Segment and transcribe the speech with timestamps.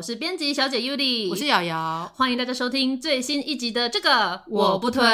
[0.00, 5.04] 我是编辑小姐 Yuli，我是瑶瑶，欢迎大家收听最新一集的这个我不推。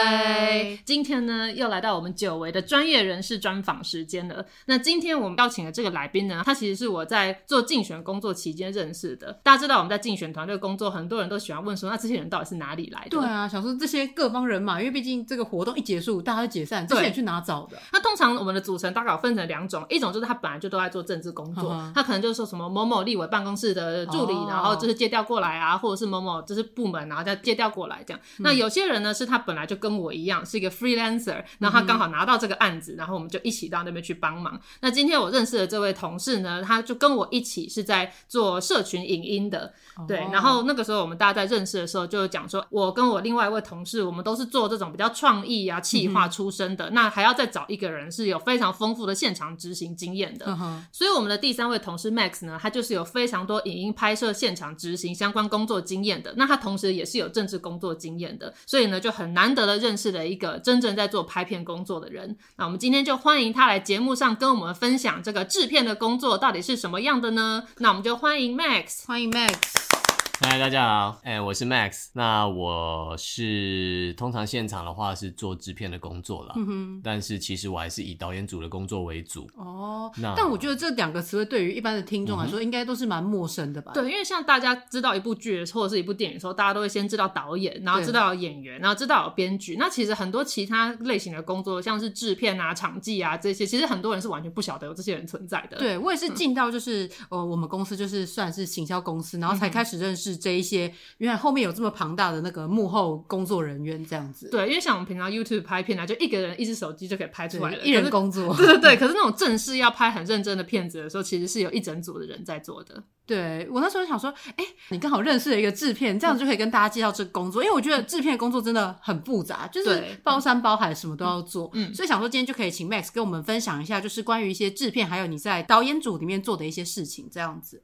[0.84, 4.46] 今天呢，又来到我们久违的专业人士专访时间了。
[4.66, 9.32] 那今天我们邀请的这个来宾呢，他其实是我在做竞选工作期间认识的。
[9.42, 13.10] 大家知道我们在竞选团队工作，很多人都喜欢问说，那这些人到底是哪里来的？
[13.10, 17.76] 对啊，想说这些各方人马，因为毕竟这个活动一结束，大家就解散，这些人去哪找的？
[17.92, 24.75] 那通常我们的组成大概分成两种，一种就是他本来就都在做政治工作，他可能就是说什么某某立委办公室的助理，哦、然后。
[24.76, 28.20] 就是借调过来啊，或者是某某就是部门，然后再借调过来这样。
[28.38, 34.60] 那有些人呢，是他本来就跟我一样是一个 freelancer，然后他刚好拿到这个案子，然后我们就一起到那边去帮忙。
[34.80, 39.72] 那今天我认识的这位同事呢，他就跟我一起是在做社群影音的，
[40.06, 40.26] 对。
[40.32, 46.90] 然后那个时候我们大家在认识的时候，就讲说，我跟我另外一位同事，我们都是做这种比较创意啊、企划出身的。
[46.90, 50.56] 那还要再找一个人是有非常丰富的现场执行经验的。
[50.90, 62.36] 所以我们的第三位同事 Max 呢，他就是有非常多影音拍摄现场执行相关工作经验的，那他同时也是有政治工作经验的，所以呢就很难得的认识了一个真正在做拍片工作的人。
[62.56, 67.64] 那我们今天就欢迎他来节目上跟我们分享这个制片的工作到底是什么样的呢？
[67.78, 70.15] 那我们就欢迎 Max，欢迎 Max。
[70.38, 72.08] 嗨，大家好，哎、欸，我是 Max。
[72.12, 79.48] 那我是通常现场的话是做制片的工作啦，嗯哼，但是其实我还是以导演组的工作为主。
[79.56, 83.92] 哦，那但我觉得这两个词汇对于一般的听众来说，应该都是蛮陌生的吧？
[83.94, 89.76] 对，因为像大家知道一部剧或者是一部电影的时候，大家都会先知道导演，然后知道演员，然后知道编剧。
[89.78, 95.78] 那其实很多其他类型的工作，像是制片啊、场记啊这些，其实很多人是完全不晓得有这些人存在的。
[95.78, 100.25] 对，我也是进到就是、嗯、呃，我们公司就是算是行销公司，然后才开始认识。
[100.32, 104.48] 是这一些，原来后面有这么庞大的那个幕后工作人员这样子。
[104.50, 108.54] 对，因为像我们平常 YouTube 拍片啊，就一个人一只手机就可以拍出来了，一人工作。
[108.56, 113.02] 对对对，可是那种正式要拍很认真的片子的时候，其实是有一整组的人在做的。
[113.26, 117.60] 对，我那时候想说，哎、欸，你刚好认识了一个制片，这样就可以跟大家介绍这个工作。
[117.60, 121.68] 因为我觉得制片的工作真的很复杂，就是包山包海，什么都要做。
[121.74, 127.82] 嗯，所以想说今天就可以请 Max 跟我们分享一下，就是关于一些制片，还有你在导演组里面做的一些事情，这样子。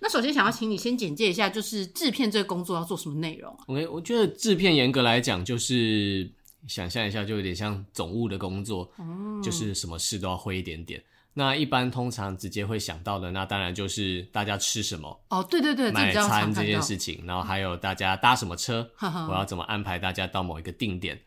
[0.00, 6.28] 那首先想要请你先简介一下，就是制片这个工作要做什么内容？OK，我觉得制片严格来讲，就是
[6.66, 11.00] 想象一下，就有点像总务的工作，嗯，就是什么事都要会一点点。
[11.32, 21.20] 那一般通常直接会想到的，那当然就是大家吃什么哦，对对对，买餐这件事情，然后还有大家搭什么车，我要怎么安排大家到某一个定点。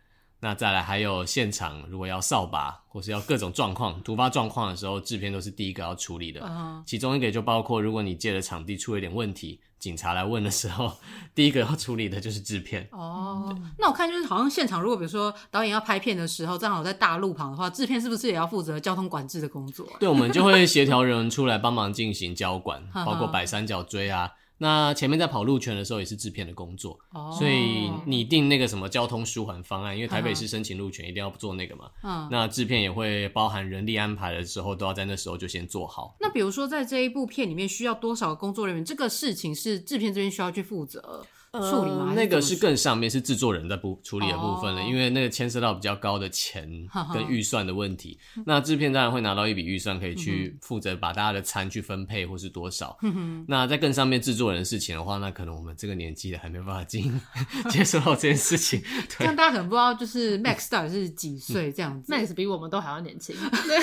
[0.44, 6.42] 那再来还有现场，如果要扫把或是要各种状况、突发状况的时候，制片都是第一个要处理的。
[6.42, 6.84] Uh-huh.
[6.86, 10.92] 其中一个就包括，如果你借的场地出了一点问题，警察来问的时候，
[11.34, 12.86] 第一个要处理的就是制片。
[12.92, 19.88] 哦、oh.，那我看就是好像现场，如果比如说导演要拍片的时候，正好在大路旁的话，制片是不是也要负责交通管制的工作？
[19.98, 24.30] 对，我们就会协调人出来帮忙进行交管，包括摆三角锥啊。
[24.64, 27.38] 那前面在跑路权的时候也是制片的工作，oh.
[27.38, 31.92] 所以拟定那个什么交通舒缓方案，因为台北市申请路权一定要做那个嘛。
[32.02, 36.16] 嗯、uh.，那制片也会包含人力安排的时候，都要在那时候就先做好。
[36.22, 41.26] 那比如说在这一部片里面需要多少个工作人员，这个事情是制片这边需要去负责。
[41.60, 42.06] 处理吗？
[42.10, 46.68] 呃，那个是更上面是制作人在部处理的部分了，哦，因为那个牵涉到比较高的钱
[47.14, 48.18] 跟预算的问题。
[48.36, 52.98] 呵 呵，那制片当然会拿到一笔预算，可以去负责把大家的餐去分配或是多少。
[53.04, 57.22] 嗯，那在更上面制作人的事情的话，那可能我们这个年纪的还没办法进
[57.70, 58.82] 接受到这件事情。
[59.18, 62.12] 对，像大家可能不知道，就是 Max 到底是几岁这样子。
[62.12, 63.36] Max 比我们都还要年轻。
[63.36, 63.82] 对，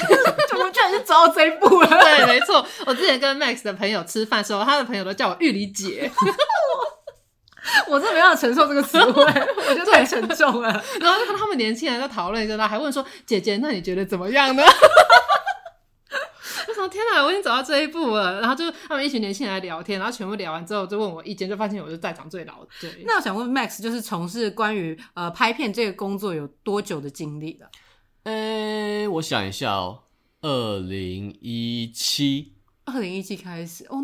[0.49, 1.89] 怎么居然是走到这一步了？
[1.89, 2.67] 对，没错。
[2.87, 6.11] 我之前跟 Max 的朋友吃饭的时候，他的朋友都叫我玉里姐。
[7.89, 10.69] 我真的没办法承受这个词汇， 我觉得太沉重了。
[11.01, 14.63] 然后就看他们年轻人在讨论，然后还问说：“姐姐，那你觉得怎么样呢？”
[16.69, 22.69] 我说：“天哪，我已经走到这一步了。”然后就他们一群年轻人来聊天，然后全部聊完之后，就问我意见，就发现我是在场最老的。
[22.81, 27.69] 对，那我想问 Max，就是从事关于呃拍片这个工作有多久的经历了？
[28.25, 30.01] 呃，我想一下哦，
[30.43, 32.53] 二零一七。
[32.93, 34.01] 二零一七开始哦，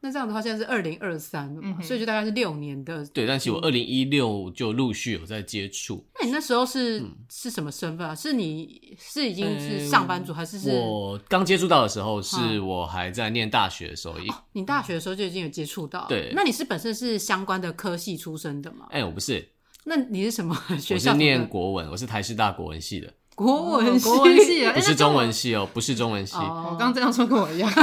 [0.00, 3.04] 那这样的话现在是二零二三了嘛，所以就大概是六年的。
[3.06, 6.04] 对，但其实我二零一六就陆续有在接触。
[6.20, 8.14] 那你那时候是是什么身份啊？
[8.14, 10.70] 是你是已经是上班族，还是是？
[10.70, 14.14] 我刚接触到的时候，是我还在念大学的时候。
[14.52, 16.06] 你大学的时候就已经有接触到？
[16.08, 16.32] 对。
[16.34, 18.86] 那你是本身是相关的科系出身的吗？
[18.90, 19.48] 哎，我不是。
[19.84, 21.10] 那你是什么学校？
[21.10, 23.12] 我是念国文，我是台师大国文系的。
[23.34, 26.36] 国文系，国文系 不是中文系哦，不是中文系。
[26.36, 27.70] 我刚刚这样说跟我一样。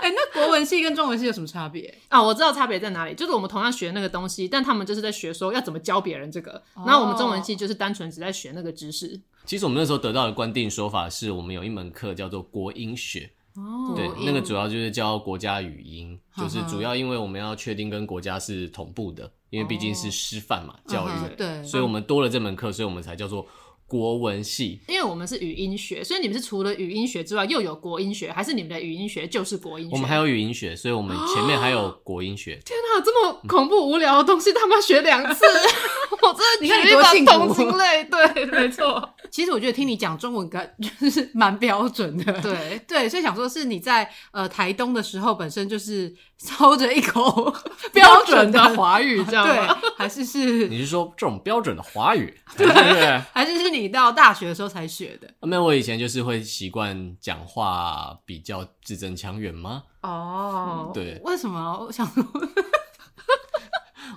[0.00, 2.22] 哎，那国文系跟中文系有什么差别啊？
[2.22, 9.18] 我知道差别在哪里，就是我们同样学那个东西，但他们就是在学说要怎么教别人这个，然后我们中文系就是单纯只在学那个知识。
[9.46, 13.30] 其实我们那时候得到的官定说法是，我们有一门课叫做国英学。
[13.54, 23.46] 哦，对，那个主要就是教国家语音，就是主要因为我们要确定跟国家是同步的，因为毕竟是师范嘛，教育，对，所以我们多了这门课，所以我们才叫做。
[23.94, 29.94] 国文系，因为我们是语音学，所以你们是除了语音学之外又有国音学，还是你们的语音学就是国音学？
[29.94, 32.58] 我们还有语音学，所以我们前面还有国音学。
[32.66, 35.44] 天哪，这么恐怖无聊的东西，他们要学两次，
[36.22, 37.30] 我真的你看你多辛苦。
[37.30, 39.14] 同情泪，对，没错。
[39.30, 42.32] 其实我觉得听你讲中文，感就是蛮标准的。
[42.40, 47.54] 对对，所以想说是你在呃台东的时候，本身就是操着一口
[47.92, 49.74] 标准的华语，这样吗？
[49.80, 50.68] 对，还是是？
[50.68, 52.32] 你是说这种标准的华语？
[52.56, 52.66] 对，
[53.32, 53.70] 还是是？
[53.70, 55.28] 你到大学的时候才学的？
[55.46, 59.82] 没有，我以前就是会习惯讲话比较字正腔圆吗？
[60.02, 61.78] 哦，对，为什么？
[61.86, 62.06] 我想，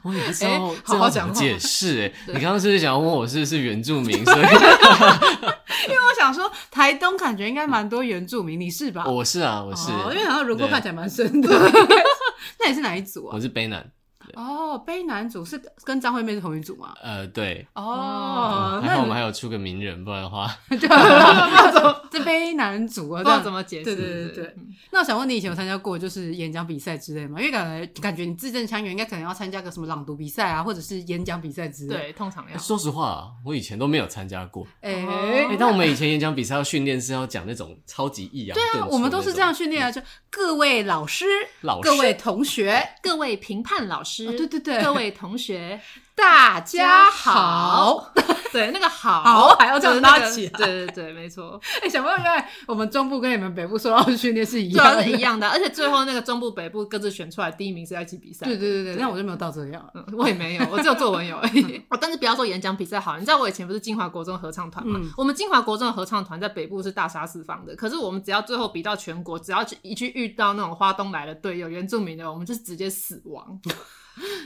[0.08, 2.04] 我也不知道好好讲解释。
[2.08, 4.24] 哎，你刚刚是不是想要问我是不是原住民？
[4.24, 4.42] 所以，
[5.88, 9.04] 因为我想说，台东感觉应该蛮多原住民，你是吧？
[9.06, 11.50] 我是啊，我是，因为好像轮廓看起来蛮深的。
[12.60, 13.32] 那你是哪一组啊？
[13.36, 13.86] 我是卑南。
[14.38, 16.94] 哦，悲男主是跟张惠妹是同一组吗？
[17.02, 17.66] 呃，对。
[17.74, 20.56] 哦，然后我们还有出个名人，不然的话，
[22.12, 23.86] 这悲男主啊， 不知道怎么解释。
[23.86, 24.56] 对对对对。
[24.92, 27.40] 那我想问你，以前有参加过就是演讲比赛之类吗？
[27.40, 31.96] 因为感觉感觉你字正腔圆，应该可能要参加个什么朗读比赛啊，或者是演讲比赛之类。
[31.96, 32.58] 对，通常要。
[32.60, 34.68] 说实话，我以前都没有参加过。
[34.82, 35.04] 哎，
[35.58, 38.56] 但我们以前演讲比赛要训练是要讲那种超级抑扬。
[38.56, 40.00] 对啊，我们都是这样训练啊，就
[40.30, 41.26] 各位老师、
[41.62, 44.27] 老师、各位同学、 各位评判老师。
[44.36, 45.80] 对对对，各位同学，
[46.18, 48.12] 大家好。
[48.52, 50.58] 对，那个好，好还要这样拉起来。
[50.58, 51.62] 对对对，没错。
[51.80, 55.48] 哎，想不到原来我们中部跟你们北部受到的训练是一样的，是一样的。
[55.48, 58.48] 而且最后那个中部北部各自选出来第一名是在一起比赛。
[58.48, 59.86] 对对对对，那我就没有到这样，
[60.18, 61.84] 我也没有，我只有作文有而已。
[62.02, 65.00] 但是不要说演讲比赛好，你知道我以前不是金华国中合唱团嘛？
[65.16, 73.60] 我们金华国中的合唱团在北部是大杀四方的，可是我们只要最后比到全国，只要一去遇到那种花东来的队友、原住民的，我们就是直接死亡。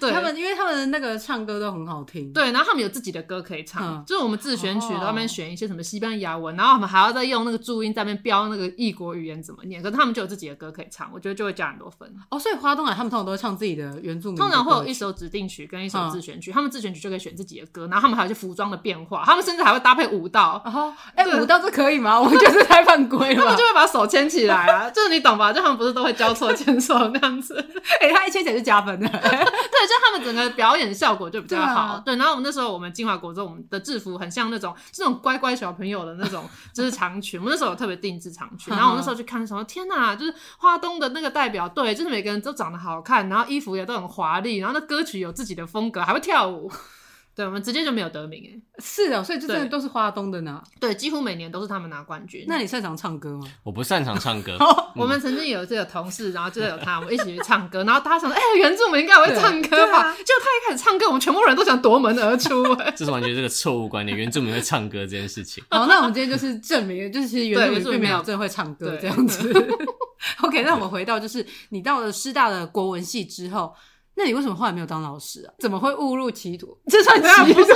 [0.01, 12.11] 对，他们，因为他们那个唱歌都很好听，对，然后他们有自己的歌可以唱，嗯、就是我们自选曲，在那边选一些什么西班牙文，然后我们还要再用那个注音在那边标那个异国语言怎么念，可是他们就有自己的歌可以唱，我觉得就会加很多分。
[12.29, 20.61] 哦，所以花东来他们通常都会唱自己的原住民，通常会有一首指定曲跟一首自选曲，嗯、他们自选曲就可以选自己的歌，然后他们还有一些服装的变化，他们甚至还会搭配舞蹈。
[20.65, 22.19] 然后，哎，舞蹈这可以吗？
[22.19, 25.51] 我觉得是太犯规了，他 们就会把手牵起来啊，就是你懂吧？
[25.53, 27.55] 就他们不是都会交错牵手那样子，
[28.01, 30.51] 哎、欸，他一牵起来是加分的， 对，就他们整个。
[30.51, 32.15] 表演效果就比较好，对，啊、对。
[32.18, 37.39] 然后我们那时候，我们金华国中，我们的制服很像那种这种乖乖小朋友的那种，就是长裙。
[37.39, 46.71] 我们那时候有特别定制长裙， 然后我们那时候去看的时候，天哪，就是花东的那个代表队，就是每个人都长得好看，然后衣服也都很华丽，然后那歌曲有自己的风格，还会跳舞。
[47.33, 50.62] 对，我们直接就没有得名哎，是哦，所以这真的都是花东的呢。
[50.81, 52.44] 对，几乎每年都是他们拿冠军。
[52.45, 53.48] 那你擅长唱歌吗？
[53.63, 54.57] 我不擅长唱歌。
[54.95, 60.14] 我们曾经有这个同事，然后就有他，我们一起去唱歌，然后他想说，哎，原住民应该会唱歌吧？
[60.18, 62.76] 就他一开始唱歌，我们全部人都想夺门而出。
[62.95, 65.64] 这是完全这个错误观念，原住民会唱歌这件事情。
[65.69, 69.50] 好，那我们今天就是证明，就是其实原住民并没有真的会唱歌这样子。
[70.44, 73.73] OK，那我们回到就是你到了师大的国文系之后。
[74.15, 75.53] 那你为什么后来没有当老师啊？
[75.59, 76.77] 怎么会误入歧途？
[76.89, 77.63] 这算歧途？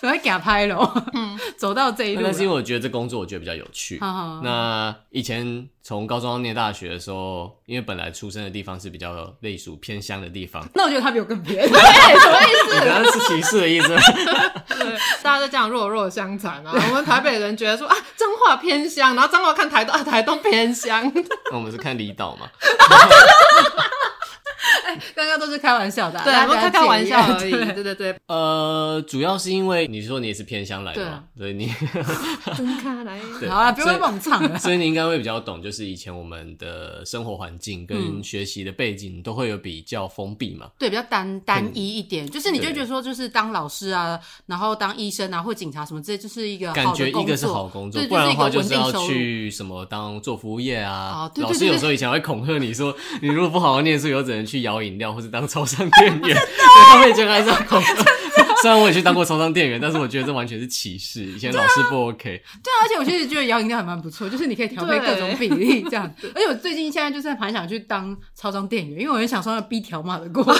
[0.00, 1.04] 怎么会给他拍了？
[1.14, 2.22] 嗯， 走到这一路。
[2.22, 3.98] 但是因为我觉得这工作我觉得比较有趣。
[4.00, 10.62] 好好好，那以前从高中到念大学的时候，因为本来出生的地方是比较类属偏乡的地方。
[10.74, 11.66] 那我觉得他比我更偏。
[11.66, 11.80] 对，
[12.20, 12.74] 什么意思？
[12.80, 13.88] 你刚刚是歧视的意思。
[13.88, 16.72] 对，大家都这样弱弱相残啊。
[16.74, 21.10] 我们台北人觉得说啊，彰化偏乡，然后彰化看台东啊，台东偏乡。
[21.50, 22.46] 那我们是看离岛嘛？
[24.84, 27.50] 哎， 刚刚都是开玩笑的，对，都开开玩笑而已。
[27.50, 27.82] 对。
[27.84, 31.66] 对对，呃，主要是因为你说你也是偏乡来的嘛，所以你
[32.56, 34.58] 分开来， 好啊，不用帮我们唱了。
[34.58, 51.30] 所以你应该会比较懂，就是以前我们的生活环境跟学习的背景都会有比较封闭嘛，对，比较单单一一点，就是你就觉得说，就是当老师啊，然后当医生啊，或警察什么这些，就是一个感觉一个是好工作，不然的话就是要去什么当做服务业啊。
[51.36, 56.36] 老师有时候以前会恐吓你说，你如果不好好念书，有只能去摇饮料或者当超商店员。
[56.90, 57.94] 他们以前还是恐吓。
[58.62, 61.22] 虽然我也去当过超商店员，但是我觉得这完全是歧视。
[61.24, 62.22] 以前老师不 OK。
[62.22, 66.10] 对啊，而且我其实觉得摇饮料还蛮不错，就是你可以调配各种比例这样。
[66.34, 70.54] 而且我最近现在就是蛮想去当超商店员，因为我很享受那逼条码的过程。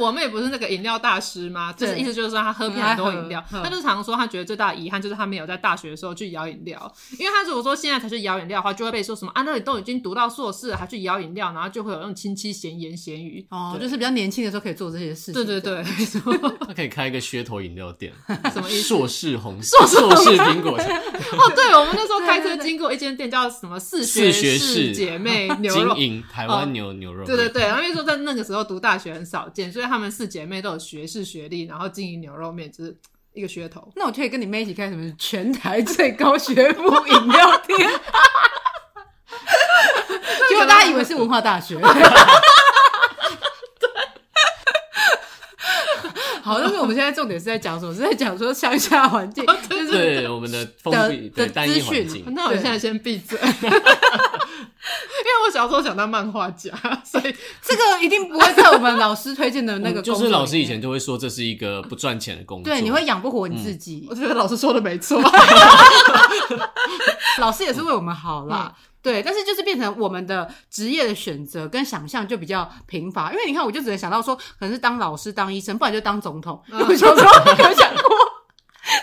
[0.00, 1.72] 我妹不是那个饮料大师吗？
[1.76, 13.46] 就是意思就是说她喝遍很多饮料，她就常说她觉得最大的遗憾就是她没有在大学的时候去摇饮料，因为她如果说现在才去摇饮料的话，就会被说什么啊，那你都已经读到硕士了还去摇饮料，然后就会有那种亲戚闲言闲语。
[13.50, 15.34] 哦，就是比较年轻的时候可以做这些事情。
[15.34, 15.84] 对对对，
[16.66, 18.12] 她 可以开一个噱头饮料店，
[18.52, 18.88] 什么意思？
[18.88, 20.78] 硕士红硕士苹果。
[20.80, 27.24] 哦，对，我们那时候开车经过一间店叫什么四学士姐妹牛肉，经营台湾牛牛肉。
[27.24, 32.96] 对对对，然后因为说在那个时候读大学很少见，所以他们四姐妹都有学士学历，然后经营牛肉面，就是
[33.32, 33.92] 一个噱头。
[33.96, 37.76] 那我可以跟你妹一起开什么全台最高学府饮料店？
[40.48, 41.76] 结果大家以为是文化大学。
[46.50, 47.94] 好，但是我们现在重点是在讲什么？
[47.94, 52.24] 是在讲说乡下环境，就是对我们的封闭的单一环境。
[52.34, 53.38] 那我现在先闭嘴。
[55.20, 56.72] 因为我小时候想当漫画家，
[57.04, 57.24] 所以
[57.62, 60.02] 这个一定不会在我们老师推荐的那个。
[60.02, 64.06] 就是老师以前就会说这是一个不赚钱的工作，对，你会养不活你自己。
[64.10, 65.22] 我觉得老师说的没错，
[67.38, 68.74] 老师也是为我们好啦。
[69.02, 76.62] 对，但是就是变成我们的职业的选择跟想象就比较贫乏，因为你看，我就只能想到说，可能是当老师、当医生，不然就当总统。
[76.70, 78.02] 我小时候有想过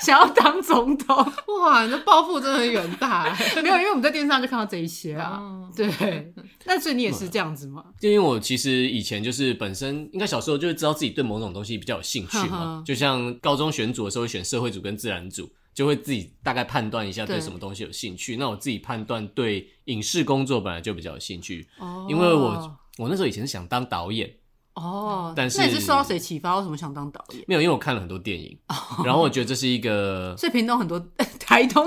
[0.02, 1.16] 想要当总统，
[1.62, 3.36] 哇，你的抱负真的很远大。
[3.64, 5.42] 没有，因为我们在电视上就看到这一些啊。
[5.76, 6.34] 对，
[6.66, 7.84] 但是你也是这样子吗？
[8.00, 15.50] 就因为我其实以前就是本身应该小时候就会知道自己对某种东西比较有兴趣嘛，就像高中选组的时候会选社会组跟自然组。
[15.78, 18.36] 就会自己大概判断一下对什么东西有兴趣。
[18.38, 21.68] 那我自己判断对影视工作本来就比较有兴趣，
[22.10, 24.28] 因为我我那时候以前是想当导演
[24.74, 26.56] 哦，但是那你是受到谁启发？
[26.56, 27.44] 为什么想当导演？
[27.48, 28.58] 没有，因为我看了很多电影，
[29.06, 30.34] 然后我觉得这是一个。
[30.42, 31.00] 所以屏东很多
[31.40, 31.86] 台东，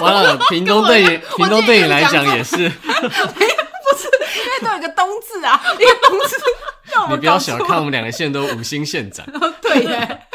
[0.00, 6.36] 完了，屏东对屏东对你来讲也是， 不是因为都有个东字啊，一个东字。
[7.10, 9.26] 你不要小看我们两个县都五星县长，
[9.60, 10.25] 对耶。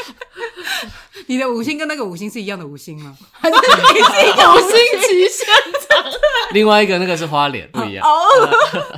[1.31, 3.17] 你的五星跟那个五星是一样的五星吗？
[3.31, 3.61] 还是你
[4.01, 5.47] 是一个五星级县
[5.87, 6.03] 长？
[6.51, 8.05] 另外一个那个是花脸，不一样。
[8.05, 8.19] 哦，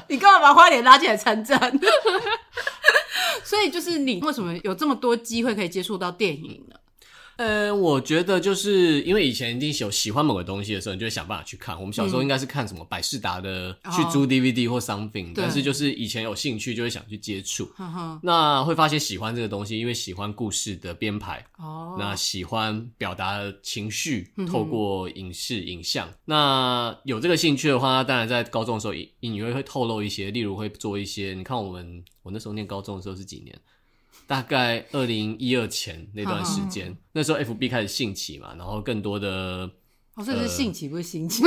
[0.09, 1.79] 你干嘛把花脸拉进来参战？
[3.45, 6.75] 所以就是你为什么有这么多机会可以接触到电影呢？
[7.37, 11.79] 呃，我觉得就是因为以前一定有喜欢某个东西的时候，你就会想办法去看。
[11.79, 17.69] 我们小时候应该是看什么百事达的，去租 DVD 或 something，但是就是以前有兴趣就会想去接触。
[18.21, 21.45] 那会发现喜欢这个东西，因为喜欢故事的编排。
[21.57, 21.95] 哦。
[21.97, 26.07] 那喜欢表达情绪，透过影视影像。
[26.25, 31.33] 那有这个兴趣的话，当然在高中的时候隐隐约会透露一些，例如会做一些。
[31.33, 33.59] 你看我们，我那时候念高中的时候是几年？
[34.27, 39.69] 大概二零一二前那段时间，嗯、那时候 FB 开始兴起嘛，然后更多的，
[40.15, 41.43] 哦，这是兴起不是兴起，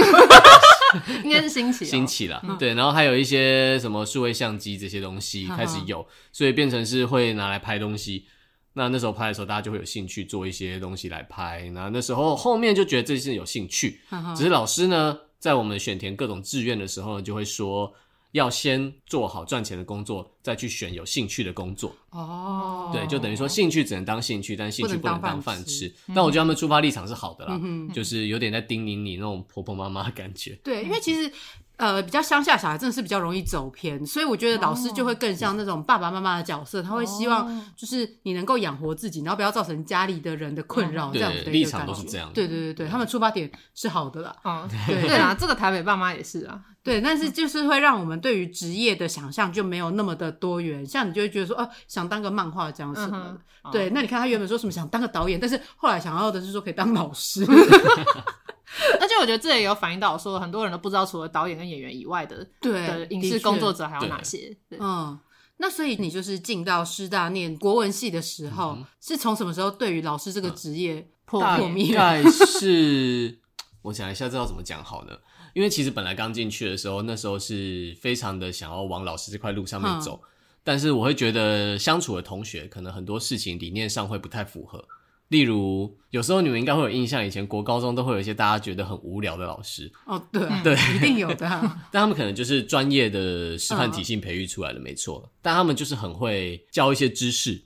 [1.25, 8.26] 应该是兴起，兴起了，对，然后还有一些什么数位相机这些东西开始有，所以变成是会拿来拍东西。
[8.75, 11.71] 那那时候拍的时候，大家就会有兴趣做一些东西来拍。
[11.71, 14.00] 那那时候后面就觉得这些有兴趣，
[14.37, 17.92] 只是老师呢，在我们选填各种志愿的时候，就会说。
[18.33, 21.95] 要先做好赚钱的工作，再去选有兴趣的工作。
[22.11, 25.92] 哦，对，就等于说兴趣只能当兴趣，但兴趣不能当饭吃。
[26.14, 30.59] 但我觉得他们出发立场是好的啦，嗯、就是有点在叮咛你那种婆婆妈妈的感觉。
[30.62, 31.30] 对，因为其实
[31.76, 41.12] 呃，比较乡下小孩真的是比较容易走偏，所以我觉得老师就会更像那种爸爸妈妈的角色，他会希望就是你能够养活自己，然后不要造成家里的人的困扰。
[41.12, 42.30] 这样子的立场都是这样。
[42.33, 44.35] 对对对对，他们出发点是好的啦。
[44.45, 46.59] 嗯，对对啊，这个台北爸妈也是啊。
[46.87, 53.37] 对，但是就是会让我们对于职业的想象就没有那么的多元，像你就会觉得说，哦、啊，想当个漫画家什么。
[53.64, 57.45] 嗯、对，那你看他原本说什么想当个导演，但是后来想要的是说可以当老师。
[59.00, 64.57] 而且我觉得这也有反映到说，很多人都不知道除了导演跟演员以外的，对的影视工作者还有哪些。
[64.78, 65.19] 嗯，
[65.57, 71.95] 那所以你就是进到师大念国文系的时候，嗯、是从什么时候对于老师这个职业破破灭？
[71.95, 73.38] 大概是
[73.83, 75.12] 我想一下，这要怎么讲好呢？
[75.57, 80.21] 因为其实本来刚进去的时候，那时候是非常的想要往老师这块路上面走，
[80.63, 84.85] 但是我会觉得相处的同学可能很多事情理念上会不太符合。
[85.29, 89.91] 例如，有时候你们应该会有印象，以前国高中都会有一些大家觉得很无聊的老师。
[90.05, 91.49] 哦，对对，一定有的。
[91.91, 95.27] 但他们可能就是专业的师范体系培育出来的，没错。
[95.41, 97.59] 但他们就是很会教一些知识，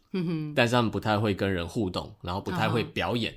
[0.55, 3.35] 但是他们不太会跟人互动，然后不太会表演。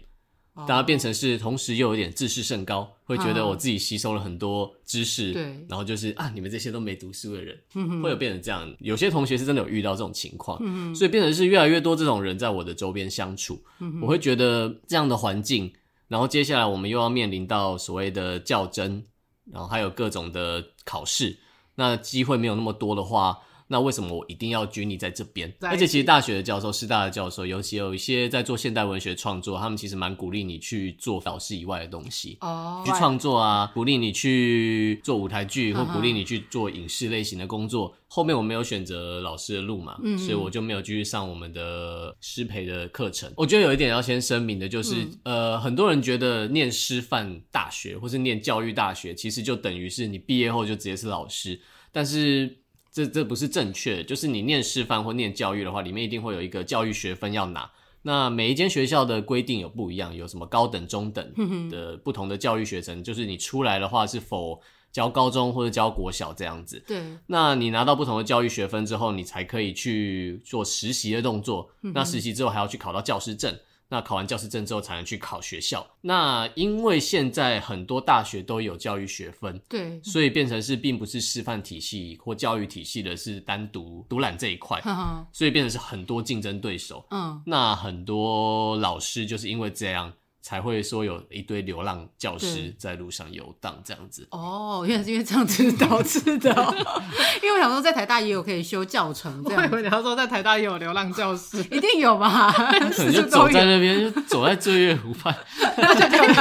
[0.56, 7.58] 大家变成是同时又有点自视甚高，会觉得我自己吸收了很多知识，对，然后就是啊，你们这些都没读书的人，
[8.02, 8.72] 会有变成这样。
[8.80, 10.60] 有些同学是真的有遇到这种情况，
[10.94, 13.60] 所以变成是越来越多这种人在我的周边相处，
[14.00, 15.74] 我会觉得这样的环境，
[16.08, 19.04] 然后接下来我们又要面临到所谓的较真，
[19.52, 21.36] 然后还有各种的考试，
[21.74, 23.40] 那机会没有那么多的话。
[23.68, 25.54] 那为什么我一定要拘泥在这边？
[25.62, 37.90] 而且其实大学的教授、师大的教授，尤其有一些在做现代文学创作，他们其实蛮鼓励你去做老师以外的东西，哦，去创作啊，鼓励你去做舞台剧，或鼓励你去做影视类型的工作。
[37.90, 37.94] Uh.
[38.14, 43.34] 后面我没有选择老师的路嘛，嗯、所以我就没有继续上我们的师培的课程。
[43.36, 44.94] 我觉得有一点要先声明的就是，
[45.24, 51.60] 嗯、呃，很多人觉得念师范大学或是念教育大学，其实就等于是你毕业后就直接是老师，
[51.92, 52.60] 但是。
[52.94, 57.70] 这这不是正确，就是你念师范或念教育的话，里面一定会有一个教育学分要拿。
[58.04, 66.84] 那每一间学校的规定有不一样，有什么高等、中等的不同的教育学程，嗯、就是你出来的话是否教高中或者教国小这样子。
[66.86, 71.72] 对，那你拿到不同的教育学分之后，你才可以去做实习的动作。
[71.82, 73.58] 嗯、那实习之后还要去考到教师证。
[73.94, 75.86] 那考完教师证之后才能去考学校。
[76.02, 87.06] 那因为现在很多大学都有教育学分，对，所以变成是并不是师范体系或教育体系的，是单独独揽这一块，呵呵，所以变成是很多竞争对手。
[87.12, 90.12] 嗯，那很多老师就是因为这样。
[90.44, 96.52] 才会说有一堆流浪教师在路上游荡这样子哦，原来是因为这样子导致的。
[97.42, 99.62] 因为我想说，在台大也有可以修教程，这样。
[99.62, 102.52] 我以为你要说在台大也有流浪教师， 一定有吧？
[102.92, 105.34] 可能就走在那边，就走在醉月湖畔。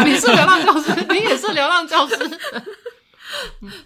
[0.04, 2.16] 你是流浪教师，你也是流浪教师，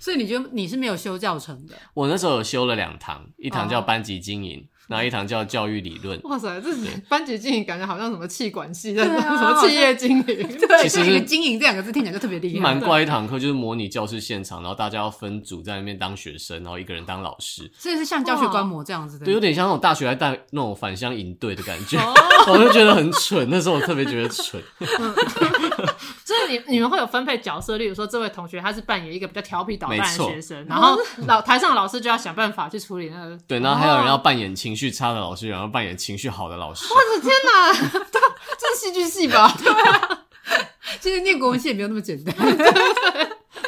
[0.01, 1.75] 所以你觉得你是没有修教程的？
[1.93, 4.67] 我那时候有修了两堂，一堂叫班级经营。
[4.89, 6.21] 那一堂叫教育理论。
[6.25, 6.71] 哇塞，这
[7.09, 10.25] 班级经营感觉好像什么气管系的， 什么企业经营。
[10.25, 12.61] 对，其实经营这两个字听起来就特别厉害。
[12.61, 17.71] 蛮怪一堂课，就是模拟教室现场，然后大家要分组在那边当学生，然后一个人当老师。
[17.79, 19.25] 所以是像教学观摩这样子的。
[19.25, 21.99] 对，有点像那种大学来带那种返乡营队的感觉。
[22.49, 24.63] 我就觉得很蠢，那时候我特别觉得蠢。
[26.25, 33.39] 所以你你们会有分配角色，例如说这位同学他是扮演一个比较调皮捣蛋的学生，然后老台上的老师就要想办法去处理那个。
[33.47, 36.87] 对，然后还有人要扮演情绪差的老师，然后扮演情绪好的老师。
[36.93, 37.73] 我的天哪，
[38.59, 39.55] 这是戏剧系吧？
[39.59, 40.25] 对啊，
[41.01, 42.35] 其实念国文系也没有那么简单。
[42.39, 42.53] 没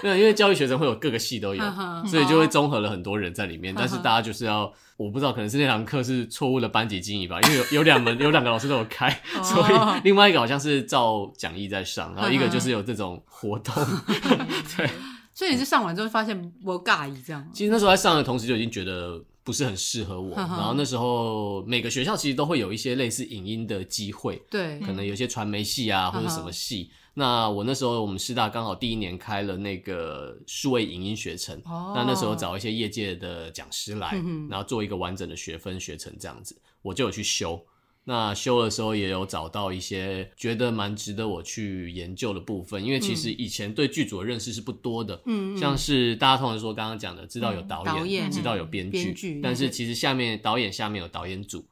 [0.08, 1.64] 有，因为教育学生会有各个系都有，
[2.06, 3.74] 所以就会综合了很多人在里面。
[3.76, 9.10] 但是大家就是要，我不知道，可能是那堂课是错误的班级经营吧，因为有有两门有两个老师都有开，
[9.42, 13.74] 所以另外一个好像是照讲义在上，然后一个就是有这种活动。
[14.76, 14.88] 对，
[15.34, 17.48] 所以你是上完之后发现我尬意这样。
[17.52, 19.22] 其实那时候在上的同时就已经觉得。
[19.44, 26.90] 不是很适合我，然后那时候每个学校其实都会有一些类似影音的机会，对，可能有些传媒系啊或者什么系。
[27.18, 34.14] 那我那时候我们师大刚好第一年开了那个数位影音学程，那那时候找一些业界的讲师来，
[34.48, 37.60] 然后做一个完整的学分学程这样子，我就有去修。
[38.04, 51.66] 那修的时候也有找到一些觉得蛮值得我去研究的部分，因为其实以前对剧组的认识是不多的，嗯，像是大家通常说刚刚讲的，知道有导演，导演知道有编剧，但是其实下面导演下面有导演组，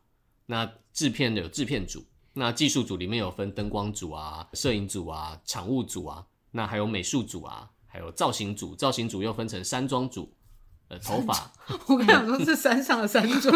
[0.47, 2.05] 那制片的有制片组，
[2.39, 10.31] 那技术组里面有分灯光组啊、摄影组啊、场务组啊，那还有美术组啊，还有造型组，造型组又分成山庄组。
[10.89, 11.51] 呃，头发，
[11.87, 13.53] 我跟你讲说是山上的山庄。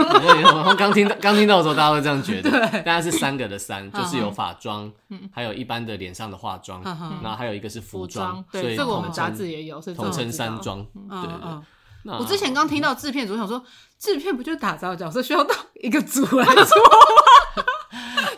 [0.66, 2.50] 我刚听到，刚听到的时候，大家会这样觉得。
[2.50, 4.90] 对，大家是三个的三，就是有法妆，
[5.30, 8.44] 还有一般的脸上的化妆，然后还有一个是服装。
[8.50, 10.84] 对，这个我们杂志也有，是统称山庄。
[10.92, 12.18] 对对对。
[12.18, 13.62] 我之前刚听到制片组，想说
[13.96, 16.64] 制片不就是打造角色需要到一个组来做？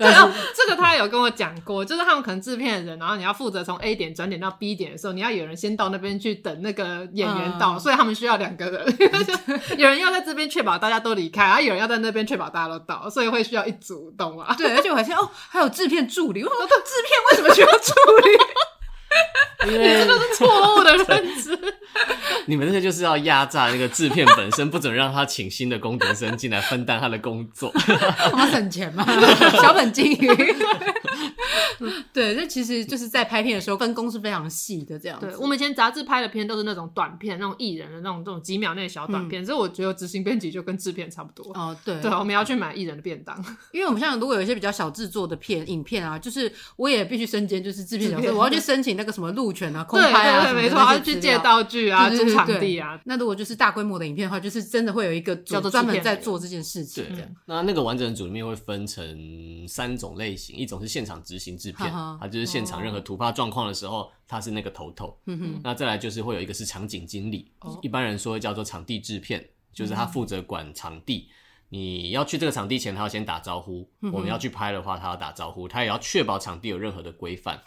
[0.03, 8.97] 对哦，这个他有跟我讲过，就是他们可能制片人，然后你要负责从 A 点转点到 B 点的时候，你要有人先到那边去等那个演员到，嗯、所以他们需要两个人，
[9.79, 14.55] 有人要在这边确保大家都离开，然后有人要在那边确保大家都到，所以会需要一组，懂吗？
[14.59, 17.93] 对，而且我还想哦，还有制片助理，我说 制片为什么需要助
[18.27, 18.39] 理？
[19.69, 21.59] 因为这是错误的认知。
[22.47, 27.73] 你们这些就是要压榨那个制片本身，不准让他请新的工读生进来分担他的工作。
[28.33, 29.05] 我们省钱嘛，
[29.61, 30.37] 小本经营。
[32.13, 35.27] 对，这其实就是在拍片的时候分工是非常细的，这样子。
[35.27, 41.53] 对，我们以前杂志拍的片都是那种短片，那种艺人的那种这种几秒内的小短片，嗯、所以我觉得执行编辑就跟制片差不多。
[41.55, 43.37] 哦，对，对，我们要去买艺人的便当，
[43.73, 53.01] 因为我们像如果有一些比较小制作的片、影片啊，就是我也必须身兼就是制片角色，我要去申请那个什么路权啊、空拍啊，对，对，对，没错，要去借道具啊、租场地啊。
[53.05, 57.05] 那如果就是大规模的影片的话，就是真的会有一个叫做专门在做这件事情。
[57.15, 65.19] 对，那那个完整的组里面会分成三种类型，一种是现场执行制片，它就是现场任何突发状况的时候，他是那个头头。
[65.27, 65.61] 嗯哼。
[65.65, 67.51] 那再来就是会有一个是场景经理，
[67.83, 71.29] 一般人说叫做场地制片，就是他负责管场地。
[71.73, 73.91] 你要去这个场地前，他要先打招呼。
[74.13, 77.59] 我们要去拍的话，他要打招呼，他也要确保场地有任何的规范。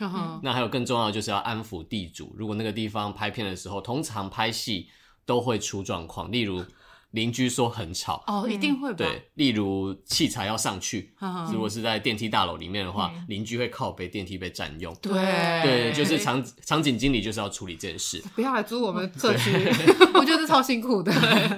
[0.43, 2.33] 那还有更重要的就是要安抚地主。
[2.37, 4.87] 如果那个地方拍片的时候，通常拍戏
[5.25, 6.63] 都会出状况，例如。
[7.15, 8.97] 邻居说很吵哦，一定会吧？
[8.97, 11.11] 对，例如器材要上去，
[11.51, 14.93] 如果是在电梯大楼里面的话，邻居会靠背，电梯被占用。
[15.01, 15.13] 对
[15.63, 18.21] 对，就是场场景经理就是要处理这件事。
[18.35, 19.51] 不要来租我们社区，
[20.13, 21.11] 我觉得超辛苦的。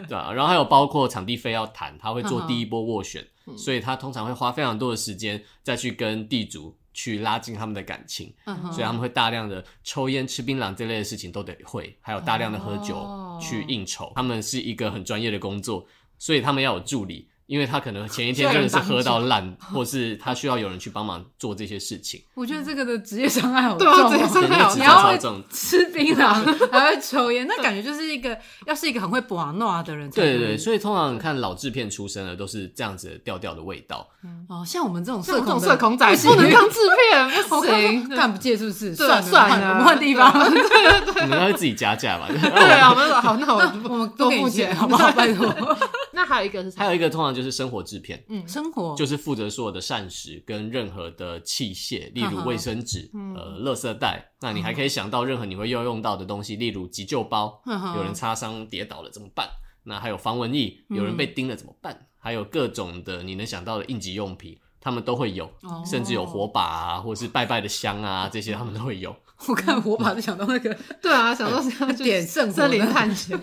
[0.07, 3.25] 对啊，然后还有包括场地费要谈，他会做第一波斡旋，
[3.57, 6.77] 所以他通常会花非常多的时间再去跟地主。
[6.97, 8.71] 去拉近他们的感情，uh huh.
[8.71, 12.97] 所以他们会大量的抽烟、吃槟榔这类的事情都得会，还有大量的喝酒
[13.39, 14.05] 去应酬。
[14.05, 14.15] Oh.
[14.15, 15.85] 他们是一个很专业的工作，
[16.17, 17.29] 所以他们要有助理。
[17.47, 22.21] 因为他可能前一天真的是喝到烂，或是他需要有人去帮忙做这些事情。
[22.35, 24.79] 我觉得这个的职业伤害好重，职业伤害好重。
[24.79, 25.17] 你要会
[25.49, 30.09] 吃槟榔，还会抽烟，那感觉就是一个要是一个很会把诺的人。
[30.11, 34.07] 对对对，所以通常看老制片出身的都是这样子的调调的味道。
[34.49, 36.79] 哦，像我们这种社恐社恐仔不能当制
[37.11, 38.93] 片，不 行，干不借是不是？
[38.93, 40.33] 算算了，我们换地方。
[40.33, 42.27] 对对对， 你们要自己加价吧？
[42.29, 45.09] 对啊，我们说好，那我我们多付钱好不好？
[45.15, 45.53] 拜托。
[46.11, 54.31] 那还有一个是，还有一个通常就是生活制片，嗯，生活就是负责所有的膳食跟任何的器械，例如卫生纸、呃，垃圾袋。
[54.41, 57.61] 那你还可以想到任何你会要用到的东西，例如急救包，
[57.95, 59.47] 有人擦伤跌倒了怎么办？
[59.83, 62.07] 那还有防蚊液，有人被叮了怎么办？
[62.17, 65.47] 还有各种的你能想到的应急用品，他们都会有，
[65.85, 69.15] 甚至有火把啊，或者是拜拜的香啊，这些他们都会有。
[69.47, 73.39] 我看火把就想到那个， 对啊，想到是要点圣森林探 险。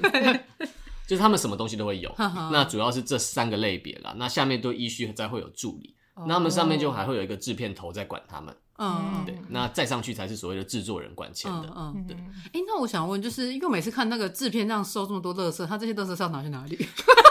[1.06, 4.14] 就是他们什么东西都会有，那主要是这三个类别啦。
[4.16, 5.94] 那下面都依序再会有助理，
[6.26, 8.54] 那他们上面就还会有一个制片头在管他们。
[8.76, 11.72] 嗯，对，那再上去才是所谓的制作人管钱的。
[11.76, 12.16] 嗯，对。
[12.52, 16.76] 哎，那我想问，就是因为我每次看那个制片这样收这么多乐色，他这些乐色是要拿去哪里？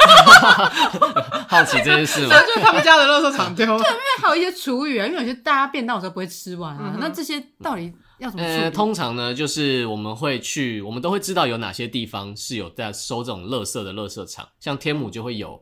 [1.48, 2.36] 好奇这件事吗？
[2.42, 3.66] 就是他们家的垃圾场丢。
[3.78, 6.96] 对，因为还有一些厨余啊，因为有些大家便当的时候不会吃完啊。
[7.00, 7.94] 那这些到底？
[8.38, 15.62] 呃，通常呢，就是我们会去，我们都会知道有哪些地方是有在收这种垃圾的垃圾场，像天母就会有。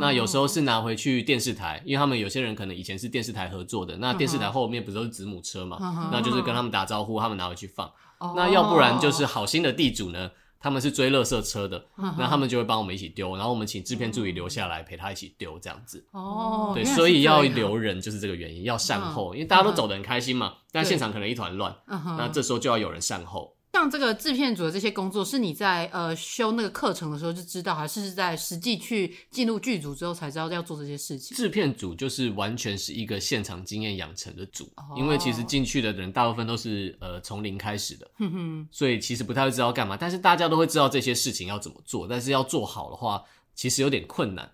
[0.00, 7.88] 那有时候是拿回去电视台，因为他们有些人可能以前是电视台合作的，那电视台后面不是都是子母车嘛，那就是跟他们打招呼，他们拿回去放。
[8.34, 10.30] 那要不然就是好心的地主呢。
[10.60, 11.82] 他们是追垃圾车的，
[12.18, 16.04] 那他们就会帮我们一起丢，然后我们请制片助理留下来陪他一起丢，这样子。
[16.12, 23.54] 哦，对，所以要留人就是这个原因，要善后，因为大家都走得很开心嘛，但现场可能一团乱，那这时候就要有人善后。
[23.72, 31.36] 像这个制片组的这些工作，是你在呃修那个课程的时候就知道，还是在实际去进入剧组之后才知道要做这些事情？
[31.36, 43.22] 制片组就是完全是一个现场经验养成的组，因为其实进去的人大部分都是呃从零开始的，哼哼，所以其实不太会知道干嘛，但是大家都会知道这些事情要怎么做，但是要做好的话，
[43.54, 44.50] 其实有点困难。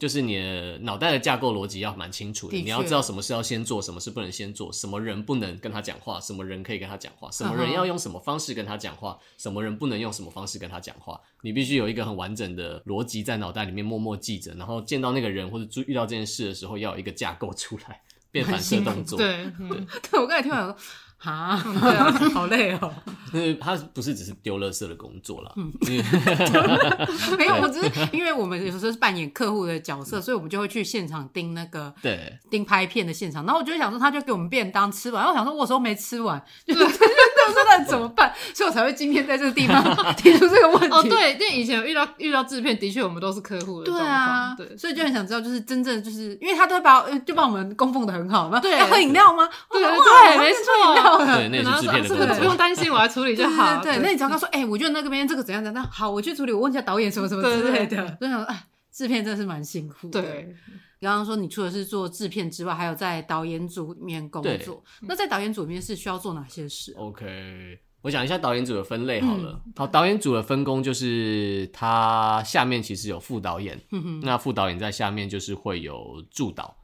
[0.00, 2.62] 就是你的脑袋的架构逻辑要蛮清楚的，的。
[2.62, 11.20] 你要知道什么事要先做，什么事不能先做，什么人不能跟他讲话，什么人可以跟他讲话，什么人要用什么方式跟他讲话，什么人不能用什么方式跟他讲话。
[11.42, 19.18] 你必须有一个很完整的逻辑在脑袋里面默默记着，然后见到那个人或者遇到这件事的时候，要有一个架构出来，变反射动作。
[19.18, 20.74] 对，对， 对，我刚才听完说。
[21.22, 22.92] 啊， 对啊，好累哦。
[23.32, 25.52] 因为他不是只是丢垃圾的工作啦。
[25.54, 25.72] 嗯，
[27.38, 33.44] 没有，我只是因为我们有时候是扮演客户的角色，所以我们就会去现场盯那个，对，盯拍片的现场。
[33.46, 38.34] 然后我就想说，他就给我们便当吃完，然后我想说，我说没吃完，就是那那怎么办？
[38.52, 39.84] 所以我才会今天在这个地方
[40.16, 40.88] 提出这个问题。
[40.88, 49.48] 哦，对，因为以前遇到遇到制片，的确我们都是客户的，对啊，对，所以就很想知道，就是真正就是因为他都会把就把我们供奉的很好嘛，对，要喝饮料吗？
[49.70, 51.09] 对对对，没错。
[51.18, 53.82] 对，那是制片的工作，不用担心，我来处理就好。
[53.82, 56.52] 对，那你只要说，哎，我觉得那个边这个怎样怎样，好，我去处理。
[56.52, 57.96] 我问一下导演什么什么之类的。
[58.18, 60.08] 所以想说，哎，制片真的是蛮辛苦。
[60.08, 60.54] 对，
[61.00, 64.82] 刚刚说你除了是做制片之外，还有在导演组里面工作。
[65.02, 69.60] 那在导演组里面是需要做哪些事？OK，我讲一下导演组的分类好了。
[69.66, 76.74] 嗯、好，导演组的分工就是，他下面其实有副导演，嗯、那副导演在下面就是会有助导，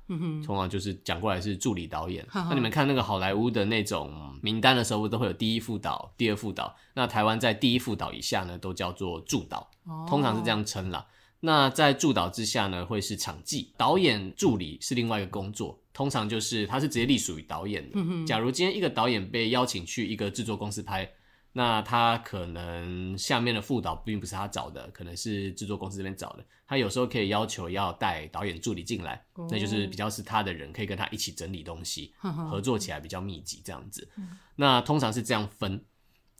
[0.45, 2.27] 通常就是讲过来是助理导演。
[2.35, 6.75] 嗯、那你们看那个好莱坞的那种名单的时候，都会有第一副导、第二副导。
[6.95, 9.71] 那台湾在第一副导以下呢，都叫做助导，
[10.07, 10.99] 通常是这样称啦。
[10.99, 11.05] 哦、
[11.47, 15.79] 那在助导之下呢，会是场记导演助理是另外一个工作。
[15.93, 17.93] 通常就是他是直接隶属于导演的。
[17.95, 21.09] 嗯、假如今天一个导演被邀请去一个制作公司拍，
[21.53, 26.45] 那他可能下面的副导并不是他找的，可能是制作公司这边找的。
[26.67, 34.09] 他有时候可以要求要带导演助理进来，哦、那就是比较是他的人，可以跟他一起整理东西，呵呵合作起来比较密集这样子。
[34.17, 35.81] 嗯、那通常是这样分。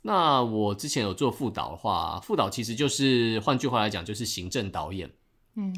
[0.07, 5.11] 那我之前有做副导的话，副导其实就是换句话来讲，就是行政导演。
[5.55, 5.73] 嗯，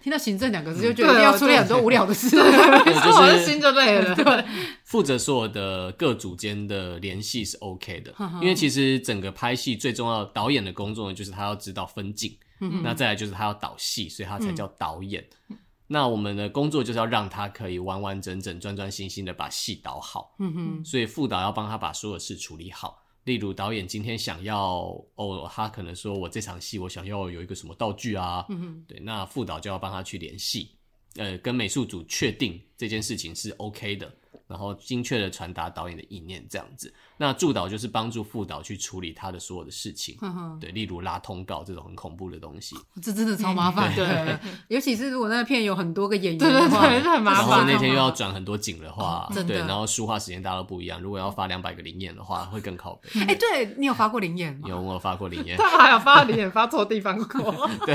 [0.00, 4.14] 听到行政两个字就觉得一定要处理很多无聊的事， 就是心就累了。
[4.14, 4.44] 对，
[4.84, 15.26] 负责所有的各组间的联系是 OK 的，因为其实整个拍戏最重要导演的工作呢，就是他要知道分镜，嗯那再来就是他要导戏，所以他才叫导演。
[15.88, 20.36] 那我们的工作就是要让他可以完完整整、专专心心的把戏导好。
[20.38, 23.01] 嗯哼，所以副导要帮他把所有事处理好。
[23.24, 30.70] 例如导演今天想要哦，他可能说我这场戏我想要有一个什么道具啊，嗯，对，那副导就要帮他去联系，
[31.16, 34.12] 呃，跟美术组确定这件事情是 OK 的。
[34.48, 36.92] 然后精确的传达导演的意念，这样子。
[37.16, 43.94] 那助导就是帮助副导去处理他的所有的事情，呵呵对，例如拉通告这种很恐怖的东西，这真的超麻烦。
[43.94, 47.48] 对， 对尤其是如果那个片有很多个演员的话，对对对，很麻烦。
[47.48, 51.00] 然后那天又要转很多景的话，哦、对，然后书画时间大家都不一样。
[51.00, 53.08] 如果要发两百个灵眼的话，会更靠背。
[53.20, 54.68] 哎，对你有发过灵眼吗？
[54.68, 55.56] 有，我有发过灵眼。
[55.56, 57.70] 他还有发灵眼发错地方过。
[57.86, 57.94] 对，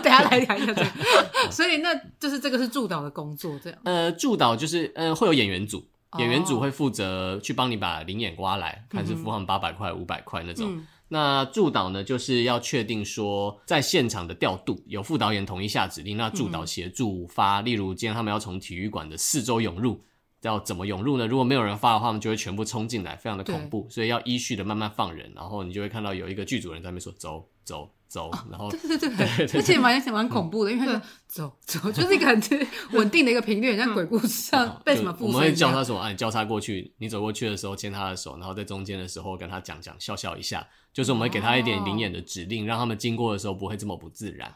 [0.00, 1.50] 等下来讲一下这个。
[1.50, 3.78] 所以那就是这个是助导的工作，这样。
[3.82, 5.84] 呃，助导就是呃会有演员组。
[6.18, 10.66] 演员组会负责去帮你把灵眼刮来，看是付他们八百块、五百块那种。
[10.68, 17.60] 嗯、那助导呢，就是要确定说在现场的调度，有副导演统一下指令，那助导协助发。
[17.60, 20.02] 嗯、例如今天他们要从体育馆的四周涌入，
[20.42, 21.28] 要怎么涌入呢？
[21.28, 23.86] 如果没有人发的话，他们就会全部冲进来，非常的恐怖。
[23.88, 27.88] 所以要依序的慢慢放人，然后你就会看到有一个剧组人在那边说走走。
[28.10, 29.08] 走，然后对对对
[29.46, 32.42] 对，而且蛮蛮恐怖的，因为他说走走，就是一个很
[32.90, 35.26] 稳定的一个频率，像鬼故事上被什么附身。
[35.28, 36.00] 我们会叫他什么？
[36.00, 44.52] 啊，你交叉过去，你走过去的时候牵他的手，然后在中间的时候跟他讲讲笑笑一下，就是我们会给他一点灵眼的指令，让他们经过的时候不会这么不自然。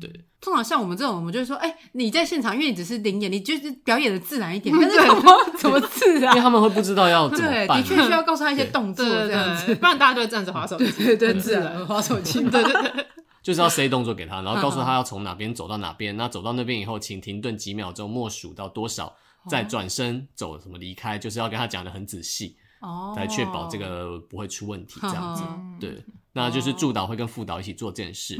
[0.00, 0.10] 对，
[0.40, 6.32] 通常像我们这种，我们就会说，哎，你在现场，因为你只是灵眼，你就是表演的自然一点，但是怎么 怎么自然？
[6.32, 13.06] 因为他们会不知道要怎么办，的确需要告诉他一些动作这样子，不然大家都会站着滑手机，对对，自然滑手机，对对对。
[13.40, 16.14] 就是要塞动作给他，然后告诉他要从哪边走到哪边。
[16.18, 19.14] 那走到那边以后，请停顿几秒钟，默数到多少，
[19.48, 25.00] 再转身走，什么离开，就是要跟他讲的很仔细，哦，来确保这个不会出问题。
[25.00, 25.42] 这样子，
[25.80, 28.36] 对，那就是助导会跟副导一起做这件事。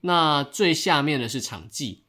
[0.00, 2.04] 那最下面的是场记，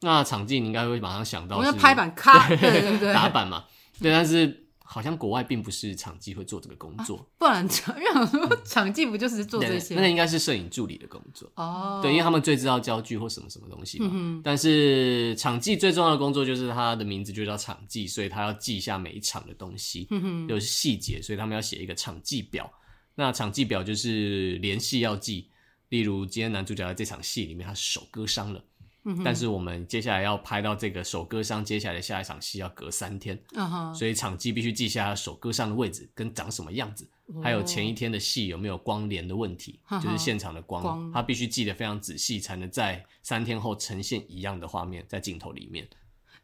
[0.00, 3.64] 那场记你应该会马上想到是拍板咔，对对对，打板嘛，
[4.00, 4.61] 对，但是。
[4.92, 7.96] 好像国外并不是场记会做这个工作，啊、不然场
[8.66, 9.94] 场记不就是做这些？
[9.94, 12.00] 那应该是摄影助理的工作哦。
[12.02, 14.10] 对，因为他们最知道焦距或什么什么东西嘛。
[14.12, 22.70] 嗯、但是场记最重要的工作就是他的名字就叫场记，所以他要记一下每一场的东西，嗯哼，有细节，所以他们要写一个场记表。
[23.14, 25.48] 那场记表就是联系要记，
[25.88, 28.62] 例如今天男主角在这场戏里面他手割伤了。
[29.24, 33.92] 但是我们接下来要拍到这个手割伤，接下来的下一场戏要隔三天，uh huh.
[33.92, 37.42] 所以场记必须记下他手割伤的位置跟长什么样子，uh.
[37.42, 40.02] 还有前一天的戏有没有光连的问题，uh huh.
[40.02, 45.88] 就是现场的光，他必须记得非常仔细，才能在三天后呈现一样的画面在镜头里面。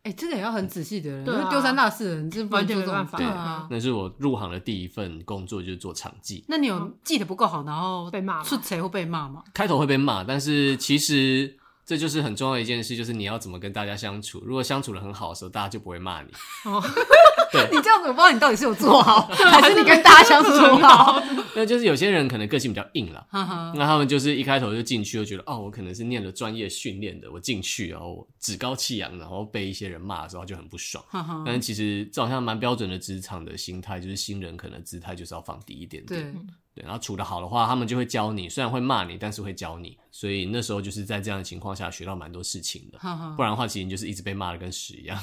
[0.03, 3.19] 哎、欸，这个也要很仔细的人，因为丢三落四的人，这完全没办法。
[3.19, 6.45] 对啊，那是我入行的第一份工作，就是做场记。
[6.49, 9.45] 那你有记得不够好，然后被骂，是谁会被骂吗？
[9.55, 11.57] 开头会被骂，但是其实。
[11.89, 14.43] 这就是很重要的一件事，就是你要怎么跟大家相处。
[14.45, 16.29] 如果相处的很好的时候，大家就不会骂你。
[16.67, 16.85] 哦，
[17.51, 21.19] 对， 你这样子，我不知道你到底是有做好， 还是你跟大家相处很好。
[21.57, 23.27] 那就是有些人可能个性比较硬了，
[23.75, 31.03] 那他们就是一开头就进去，就觉得哦，我可能是念了专业训练的，我进去然后趾高气扬，然后被一些人骂的时候就很不爽。
[31.47, 36.21] 但是其实这好像蛮标准的职场的心态，就是新人可能姿态就是要放低一点点。
[36.21, 36.85] 对。
[36.85, 39.99] 然后处得好的话，他们就会教你，虽然会骂你，但是会教你。
[40.19, 42.99] 所以那时候就是在这样的情况下学到蛮多事情的。
[43.37, 45.17] 不然的话，其实你就是一直被骂的跟屎一样。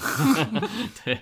[1.04, 1.20] 对。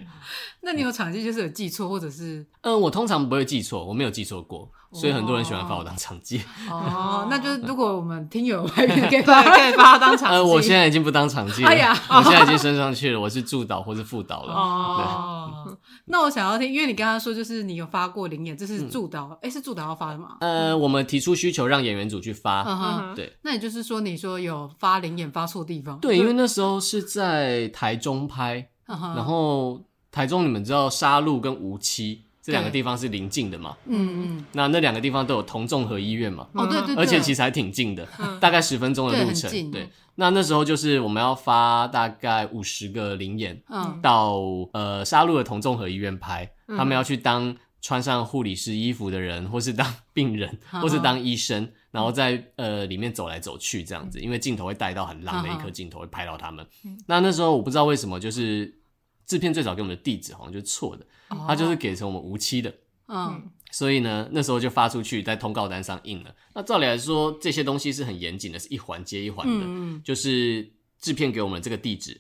[0.62, 2.46] 那你有场记就是有记错，或者是？
[2.62, 4.70] 嗯，我通常不会记错，我没有记错过。
[4.92, 6.40] 所以很多人喜欢把我当场记。
[6.70, 8.88] 哦，那就是如果我们听友 可以
[9.24, 10.36] 把可以把他当场记。
[10.36, 11.68] 呃，我现在已经不当场记了。
[11.68, 14.54] 哎呀，我现在已经升上去了，我是助导或是副导了。
[14.54, 20.38] 哦，那我想要听，因为你刚刚说就是你有发过灵演，这是助导，哎，是助导要发的吗？
[20.42, 23.14] 呃，我们提出需求让演员组去发。
[23.16, 25.98] 对，那也就是说，你说有发灵眼发错地方？
[26.02, 32.24] 对， 因为那时候是在台中拍， 然后台中你们知道沙鹿跟无期。
[32.42, 33.78] 这两个地方是邻近的嘛？
[33.86, 34.46] 嗯嗯。
[34.52, 36.46] 那那两个地方都有同综合医院嘛？
[36.56, 36.94] 哦对对。
[36.98, 38.06] 而且其实还挺近的，
[38.42, 39.50] 大概十分钟的路程。
[39.72, 39.90] 对。
[40.16, 43.64] 那那时候就是我们要发大概五十个灵眼，
[44.02, 44.42] 到
[44.74, 56.68] 呃沙鹿的同综合医院拍，他们要去当穿上护理师衣服的人，或是当病人，或是当医生，然后在呃里面走来走去这样子，因为镜头会带到很烂的一颗镜头会拍到他们。
[57.08, 58.82] 那那时候我不知道为什么就是。
[59.26, 61.08] 制片最早给我们的地址好像就是错的，
[61.48, 62.72] 他就是给成我们无期的，
[63.08, 66.36] 嗯，所以呢，那时候就发出去在通告单上印了。
[66.54, 72.20] 那照理来说，这些东西是很严谨的，是一环接一环的，嗯，就是制片给我们这个地址，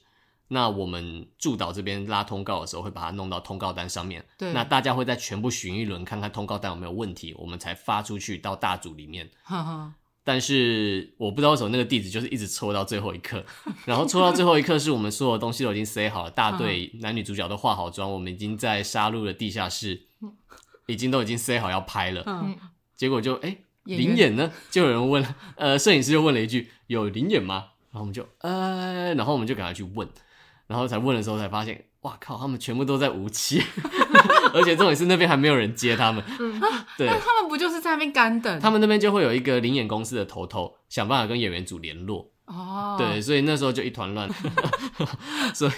[0.54, 9.30] 那我们助导这边拉通告的时候会把它弄到通告单上面，对，那大家会再全部巡一轮，看看通告单有没有问题，我们才发出去到大组里面。
[9.44, 9.94] 哈哈。
[10.26, 13.44] 但是我不知道为什么那个地址就是一直抽到最后一刻，
[13.84, 20.04] 然后抽到最后一刻是我们所有东西都已经塞好了，大队男女主角都化好妆，我们已经在杀戮的地下室，
[20.88, 22.58] 已经都已经塞好要拍了，嗯
[22.96, 27.72] 结果就哎灵眼呢，就有人问，呃，摄影师就问了一句有灵眼吗？
[27.92, 30.08] 然后我们就呃，然后我们就赶快去问，
[30.68, 31.86] 然后才问的时候才发现。
[32.04, 32.38] 哇靠！
[32.38, 33.64] 他们全部都在无期，
[34.54, 36.22] 而且重点是那边还没有人接他们。
[36.38, 36.60] 嗯，
[36.98, 38.60] 对，那他们不就是在那边干等？
[38.60, 42.33] 他们那边就会有一个灵演公司的头头，想办法跟演员组联络。
[42.46, 44.30] 哦，对，所以那时候就一团乱，
[45.56, 45.72] 所以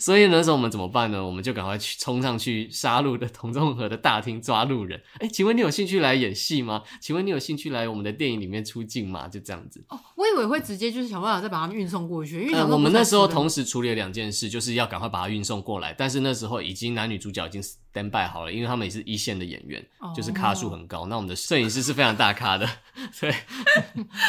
[0.00, 1.24] 所以那时候我们怎么办呢？
[1.24, 5.00] 我们就赶快去冲上去杀戮的同综合的大厅抓路人。
[5.20, 6.82] 哎，请问你有兴趣来演戏吗？
[7.00, 9.28] 请问你有兴趣来我们的电影里面出镜吗？
[9.28, 9.84] 就这样子。
[9.88, 21.06] 哦，我以为会直接就是想办法再把他们运送过去，因为、呃、我们那时候同时处理了两件事，就是要赶快把他运送过来，但是那时候已经男女主角已经 stand by 好了，因为他们也是一线的演员，哦、就是咖数很高。
[21.06, 22.68] 那我们的摄影师是非常大咖的，
[23.20, 23.32] 对，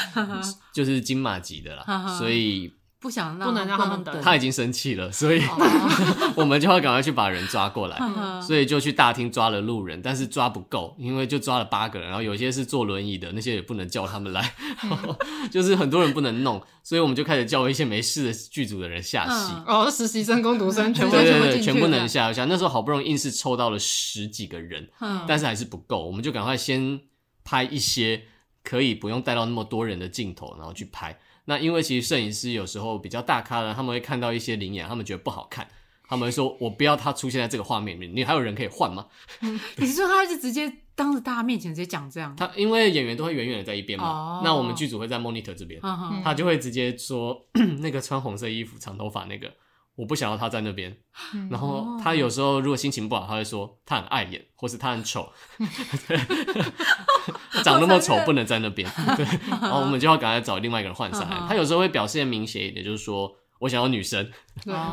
[0.72, 2.18] 就是金马级的啦。
[2.18, 5.42] 所以不想不能让他们等，他已经生气了，所以
[6.36, 7.98] 我们就要赶快去把人抓过来，
[8.42, 14.54] 所以就去大厅抓了路人，但是抓不够，因为就抓了八个人，然后有些是坐轮椅的，那些也不能叫他们来，
[15.50, 19.54] 就是很多人不能弄，所以我们就开始叫一些没事的剧组的人下戏。
[19.66, 22.44] 哦，实习生、工读生全部 对对对，全部能下下。
[22.44, 24.90] 那时候好不容易硬是抽到了十几个人，
[25.26, 27.00] 但是还是不够，我们就赶快先
[27.46, 28.24] 拍一些
[28.62, 31.18] 可以不用带到那么多人的镜头，然后去拍。
[31.50, 35.68] 那因为其实摄影师有时候比较大咖的，他们会看到一些灵眼，他们觉得不好看，
[36.08, 39.08] 他们会说：“我不要他出现在这个画面里面，你还有人可以换吗？”
[39.78, 42.36] 你是说他是直接当着大家面前直接讲这样？
[42.36, 47.48] 他因为演员都会远远的在一边嘛，哦、那我们剧组会在 monitor 这边，嗯、他就会直接说
[47.82, 49.52] ：“那个穿红色衣服、长头发那个。”
[50.00, 50.96] 我不想要他在那边，
[51.50, 55.30] 然后他有时候如果心情不好，他会说他很碍眼，或是他很丑，
[57.66, 61.46] 长那么丑不能在那边，对，然后我们就要赶快找另外一个人换上来。
[61.50, 64.32] 他有时候会表现明显一点，就是说我想要女生，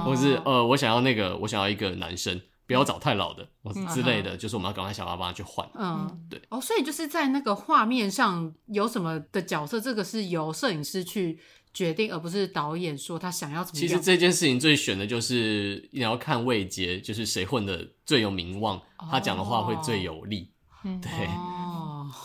[0.04, 5.64] 或是呃我想要那个我想要一个男生，不要找太老的，或是之类的，就是我们要赶快想办法帮他去换。
[5.78, 6.42] 嗯，对。
[6.48, 11.38] 哦，所以就是在那个画面上有什么的角色，这个是由摄影师去。
[11.76, 13.86] 决定，而不是导演说他想要怎么样。
[13.86, 20.50] 其实这件事情最选的就是你要看魏杰，就是谁混的最有名望，他讲的话会最有利。
[20.84, 21.10] 嗯、对。
[21.10, 21.65] 哦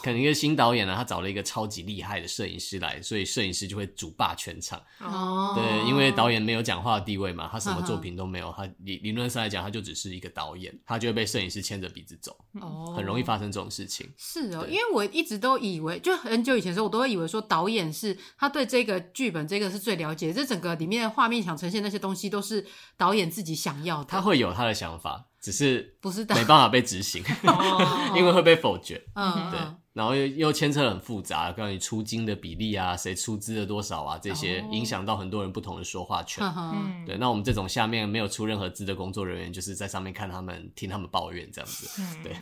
[0.03, 4.81] 可能一个新导演呢，他找了一个超级厉害的摄影师来，所以摄影师就会主霸全场。
[4.99, 12.35] 哦，对，因为导演没有讲话的地位嘛，他什么作品都没有，他理理论上来讲，他就只是一个导演，他就会被摄影师牵着鼻子走。
[12.59, 14.09] 哦，很容易发生这种事情。
[14.17, 22.65] 是哦，因为我一直都以为，就很久以前的时候，我都会以为说导演是他对这个剧本这个是最了解，这整个里面的画面想呈现那些东西都是
[22.97, 24.05] 导演自己想要的。
[24.05, 27.23] 他会有他的想法，只是不是没办法被执行，
[28.15, 29.01] 因为会被否决。
[29.15, 29.59] 嗯，对。
[29.93, 36.41] 然后又又牵扯很复杂，关于出金的比例啊，谁出资了多少啊，这些影响到很多人不同的说话权。
[36.47, 36.73] Oh.
[37.05, 42.01] 对，那我们这种下面没有出任何资的工作人员，就是在上面看他们，听他们抱怨这样子。
[42.23, 42.37] 对，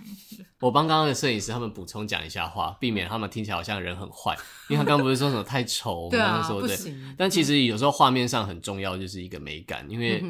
[0.60, 4.38] 我帮刚刚的摄影师他们补充讲一下话，避免他们听起来好像人很坏，
[4.70, 6.78] 因为他刚刚不是说什么太丑，刚刚说对，
[7.18, 10.24] 但其实有时候画面上很重要，就是一个美感，因为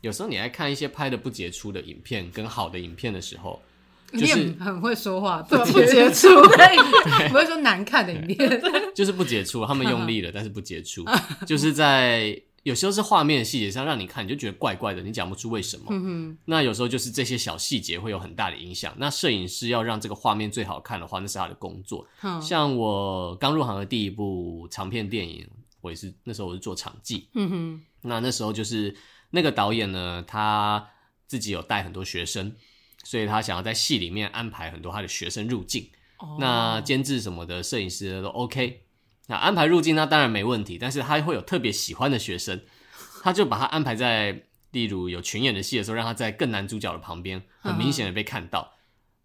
[0.00, 3.60] 有时候你来看一些拍的不杰出的影片跟好的影片的时候。
[4.12, 6.28] 就是你很会说话，不杰出，
[7.28, 8.38] 不会说难看的一面，
[8.94, 9.66] 就是不杰出。
[9.66, 11.04] 他们用力了，但是不杰出。
[11.46, 15.86] 就是在有时候是画面的细节上让你看，你就觉得怪怪的，你讲不出为什么。
[15.90, 18.94] 嗯哼，那有时候就是这些小细节会有很大的影响。
[18.96, 22.06] 那摄影师要让这个画面最好看的话，那是他的工作。
[22.22, 25.46] 嗯、像我刚入行的第一部长片电影，
[25.80, 27.28] 我也是那时候我是做场记。
[27.34, 28.94] 嗯哼，那那时候就是
[29.30, 30.88] 那个导演呢，他
[31.26, 32.52] 自己有带很多学生，
[33.04, 35.88] 所以他想要在戏里面安排很多他的学生入境。
[36.18, 38.82] 哦、那监制什么的，摄影师都 OK。
[39.28, 42.60] 那安排入境，那当然没问题，但是他会有特别喜欢的学生，
[43.22, 48.72] 他就把他安排在，例如有群演的戏的时候，让他在更男主角的旁边，很明显的被看到。
[48.72, 48.74] 嗯、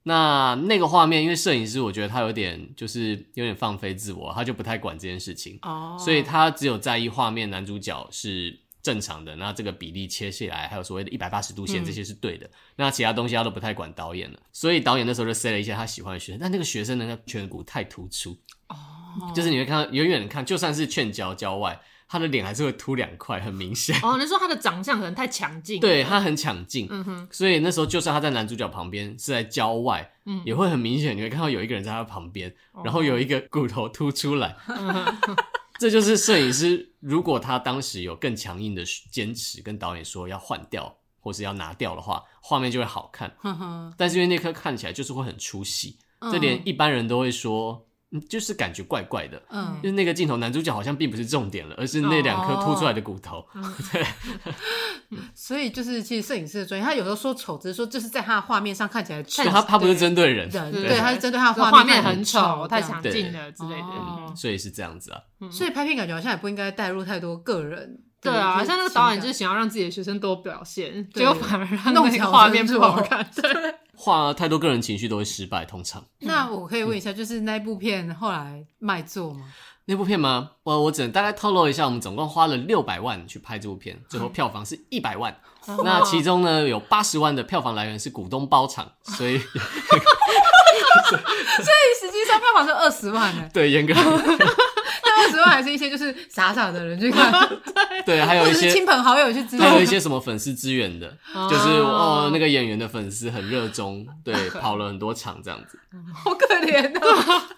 [0.04, 12.46] 那那个画面，因为摄影师我觉得他有点就是有点放飞自我，他就不太管这件事情，哦，所以他只有在意画面男主角是正常的，那这个比例切下来，还有所谓的一百八十度线，这些是对的。
[12.46, 18.76] 嗯、那其他东西他都不太管导演了，所以导演那时候就塞了一些他喜欢的学生，但那个学生呢，颧骨太突出，哦。
[19.34, 23.96] 就是你会看到远远看，就算是劝交郊外，他的脸还是会凸两块，很明显。
[24.02, 27.28] 哦， 你说他的长相可能太强劲，对，他很抢镜，嗯哼。
[27.32, 32.52] 所以那时候就算他在男主角旁边是在郊外，嗯，也会很明显，你会看到有一个人在他旁边，
[32.84, 34.56] 然后有一个骨头凸出来。
[34.68, 35.16] 哦、
[35.80, 43.36] 这就是摄影师，如果他当时有更强硬的坚持，跟导演说要换掉或是要拿掉的话，画面就会好看。
[43.98, 47.86] 但是因为那颗看起来就是会很出戏，嗯、这连一般人都会说。
[48.22, 54.06] 就是感觉怪怪的，嗯，就是那个镜头，男主角好像并不是重点了，而是那两颗凸出来的骨头，哦、对。
[55.36, 65.20] 所以就是其实摄影师的专业，他有时候说丑，只是说就是在他的画面上看起来丑，他他不是针对人，对，对，他是针对他的画面很丑、太抢镜了之类的，哦、所以是这样子啊。
[65.52, 68.00] 所以拍片感觉好像也不应该带入太多个人。
[68.22, 73.28] 对啊，像那个导演就是想要让自己的学生多表现，结果反而让那个画面不好看。
[73.36, 73.52] 对。
[73.96, 76.04] 画太多个人情绪都会失败，通常。
[76.20, 79.54] 那我可以问一下，就是那部片后来卖座吗？
[79.86, 80.52] 那部片吗？
[80.64, 85.38] 我我只能大概透露一下，我们总共花了六百万去拍这部片，最后票房是一百万。
[85.84, 89.48] 那其中呢，有八十万的票房来源是股东包场，所以， 所
[91.58, 93.48] 以实际上票房是二十万呢。
[93.54, 93.94] 对，严格。
[95.24, 97.32] 二十万还是一些就是傻傻的人去看，
[98.06, 101.18] 对，还有一些亲朋好友去支持，还有一些什么粉丝支援的，
[101.50, 105.80] 就是哦那个演员的粉丝很热衷，对，跑了很多场这样子，
[106.14, 107.44] 好可怜哦。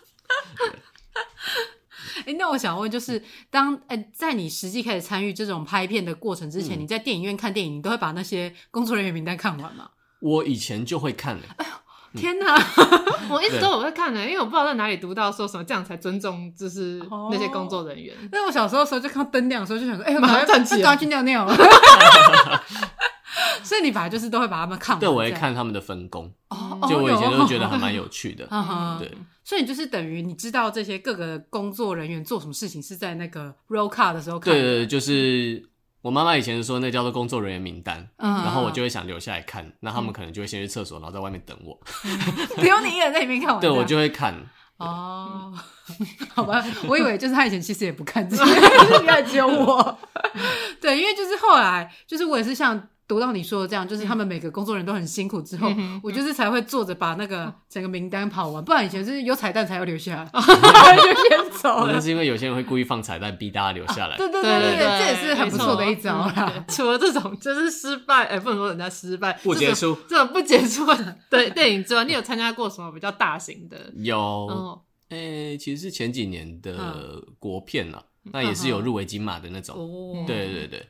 [2.25, 9.89] 哎，那我想问，就是当哎在你实际开始参与这种拍片的过程之前，你在电影院看电影，你都会把那些工作人员名单看完吗？
[10.19, 11.47] 我以前就会看的。
[12.15, 12.55] 天哪！
[13.33, 17.01] 我一直都有在看呢，因为我不知道在哪里读到说什么这样才尊重，就是
[17.31, 18.15] 那些工作人员。
[18.31, 21.47] 那、哦、我小时候的时候就看到灯亮的时候就想说，哎、欸，马上站起来，赶去尿尿。
[23.63, 24.99] 所以你本来就是都会把他们看完。
[24.99, 26.31] 对，我会看他们的分工。
[26.49, 28.47] 哦，就我以前都觉得还蛮有趣的。
[28.51, 29.11] 哦、对，
[29.43, 34.61] 所以你就是等于你知道这些各个工作人员做什么事情是在那个 roll call 的时候看的。
[34.61, 35.67] 对对，就是。
[36.05, 41.75] 我妈妈以前是说那叫做工作人员名单，嗯、然后我就会想留下来看，那他们可能就会先去厕所，然后在外面等我，
[42.55, 43.57] 不用你一个人在里面看完。
[43.59, 44.35] 对，我就会看。
[44.77, 45.51] 哦，
[46.35, 49.97] 好吧，我以为就是他以前其实也不看这些， 就是原来只有我。
[50.79, 52.87] 对，因为就是后来，就是我也是像。
[53.07, 60.29] 读到你说的这样，就是他们每个工作人员都很辛苦之后，嗯、我就是才会坐着把那个整个名单跑完，不然以前是有彩蛋才要留下来，
[60.97, 61.93] 就先走了。
[61.93, 64.15] 那是因为有些人会故意放彩蛋逼大家留下来。
[64.15, 66.65] 啊、对对对对，对，对，这也是很不错的一招啦。
[66.67, 73.77] 除了这种就是失败，哎、欸，不能说人家失败不结束，这种不结束的对电影之外，你有参加过什么比较大型的？
[73.97, 79.77] 有，哎、嗯欸，其实是前几年的国片了，嗯、那也是有入围金马的那种。
[79.77, 80.87] 哦，对对对。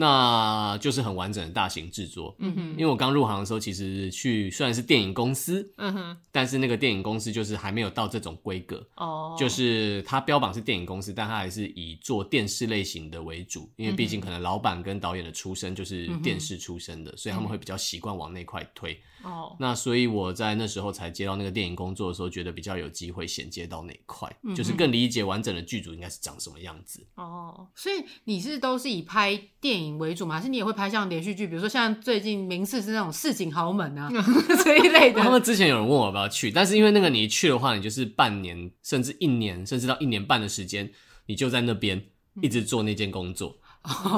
[0.00, 18.96] 那就是很完整的大型制作，嗯哼，因为我刚入行的时候，其实去虽然是电影公司，嗯哼，但是那个电影公司就是还没有到这种规格，哦，就是它标榜是电影公司，但它还是以做电视类型的为主，因为毕竟可能老板跟导演的出身就是电视出身的，嗯，所以他们会比较习惯往那块推。
[19.24, 27.04] 哦，那所以我在那时候才接到那个电影工作的时候，觉得比较有机会衔接到那一块，嗯、就是更理解完整的剧组应该是长什么样子。
[27.16, 30.34] 哦，所以你是都是以拍电影为主嘛？
[30.34, 34.10] 还是你也会拍像连续剧，比如说像最近名次是那种市井豪门啊
[34.64, 35.22] 这一类的？
[35.22, 40.90] 他们之前有人问我要不要去，但是因为那个你一去的话，你就是半年甚至一年，甚至到一年半的时间，
[41.26, 42.02] 你就在那边
[42.42, 43.56] 一直做那件工作。
[43.60, 43.62] 嗯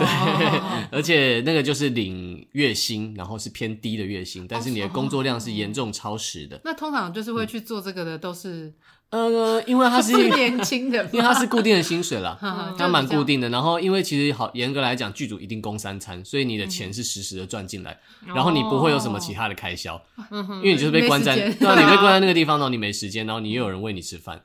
[0.01, 0.07] 对，
[0.91, 6.61] 而且那个就是领月薪，然后是偏低的月薪，但是你的工作量是严重超时的。
[6.65, 8.73] 那通常就是会去做这个的都是，
[9.11, 12.39] 呃，因为他是 年轻的， 因为他是固定的薪水啦，
[12.79, 13.49] 他蛮固定的。
[13.49, 20.01] 然后因为其实好严格来讲，剧组一定供三餐，所以你的钱是实时的赚进来，然后你不会有什么其他的开销，
[20.31, 24.41] 因为你就是被关在，对啊，你被关在那个地方，然后你没时间，然后你又有人喂你吃饭，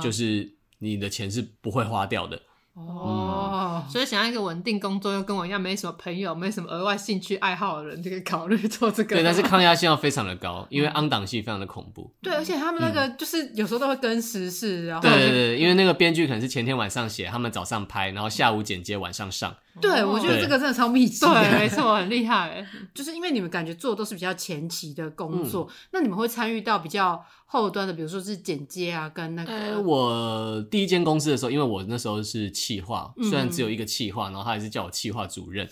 [0.00, 2.40] 就是你的钱是不会花掉的。
[2.74, 2.82] 哦。
[2.82, 9.16] 哦，所以想要一个稳定工作，又跟我一样没什么朋友、没什么额外兴趣爱好的人，就可以考虑做这个。
[9.16, 12.10] 对，但是抗压性要非常的高，因为 on 档戏非常的恐怖。
[12.22, 19.54] 对，而且他们那个就是有时候都会跟时事，然后对对对，因为那个编剧可能是前天晚上写，他们早上拍，然后下午剪接，晚上上。
[19.80, 21.24] 对，我觉得这个真的超密集。
[21.24, 22.66] 对，没错，很厉害。
[22.94, 27.24] 就是因为你们感觉做的都是比较前期的工作，那你们会参与到比较。
[27.44, 29.52] 后端的，比如说是剪接啊，跟那个。
[29.52, 35.68] 呃，我第一间公司的时候，因为我那时候是企划，虽然只有一个企划，然后他还是叫我企划主任，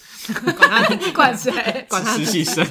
[0.58, 2.62] 管他 管谁，管他实习生。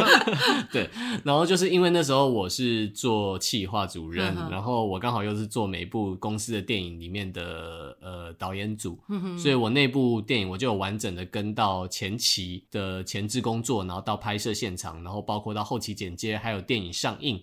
[0.70, 0.90] 对，
[1.24, 8.98] 然后就是因为那时候我是做企划主任，然后我刚好又是做每部公司的电影里面的呃导演组，
[9.38, 17.42] 所以我那部电影我就有完整的跟到前期的前置工作，然后到拍摄现场，然后包括到后期剪接，还有电影上映，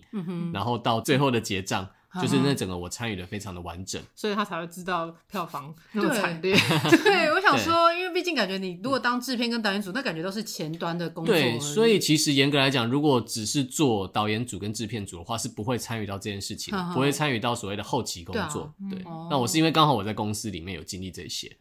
[0.54, 0.98] 然后到。
[1.10, 1.88] 最后的结账，
[2.20, 6.56] 就是那整个我参与的非常的完整，所以他才会知道票房那么惨烈。
[7.04, 11.32] 对，我想说，因为毕竟感觉你如果当制片跟导演组，那感觉都是前端的工作。
[11.32, 18.74] 对，所以其实严格来讲，如果只是做导演组跟制片组的话，是不会参与到这件事情，不会参与到所谓的后期工作。
[18.90, 19.00] 对，
[19.30, 21.56] 那我是因为刚好我在公司里面有经历这些，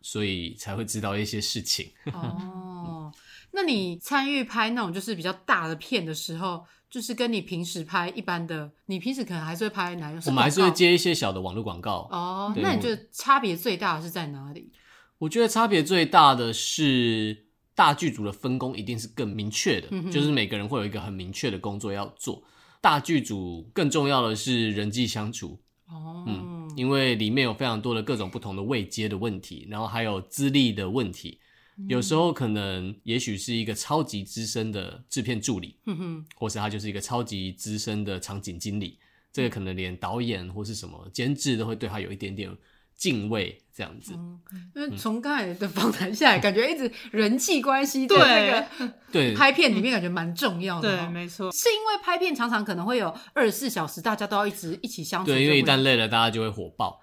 [0.00, 1.90] 所以才会知道一些事情。
[2.12, 3.12] 哦，
[3.50, 10.20] 那你参与拍那种就是比较大的片的时候，就是跟你平时拍一般的，你平时可能还是会拍哪种？
[10.26, 12.08] 我们还是会接一些小的网络广告。
[12.10, 14.72] 哦，那你觉得差别最大的是在哪里？
[15.18, 22.42] 我觉得差别最大的是大剧组的分工一定是更明确的，嗯、就是每个人会有一个很明确的工作要做。
[22.80, 25.60] 大剧组更重要的是人际相处。
[25.86, 31.38] 哦，嗯，因为里面有非常多的各种不同的未接的问题，然后还有资历的问题。
[31.88, 38.98] 有时候可能，也许是一个超级资深的制片助理，嗯哼，或是他就是一个超级资深的场景经理，
[39.32, 42.50] 这个可能连导演或是什么监制都会对他有一点点
[42.96, 43.62] 敬畏。
[43.72, 44.12] 这样子，
[44.74, 50.98] 因为从刚才的访谈下来，感觉一直人际关系对这个对 拍片里面感觉蛮重要的。
[50.98, 55.30] 对，没错，是因为拍片常常可能会有二十四小时，大家都要一直一起相处。
[55.30, 57.00] 对，因为一旦累了，大家就会火爆。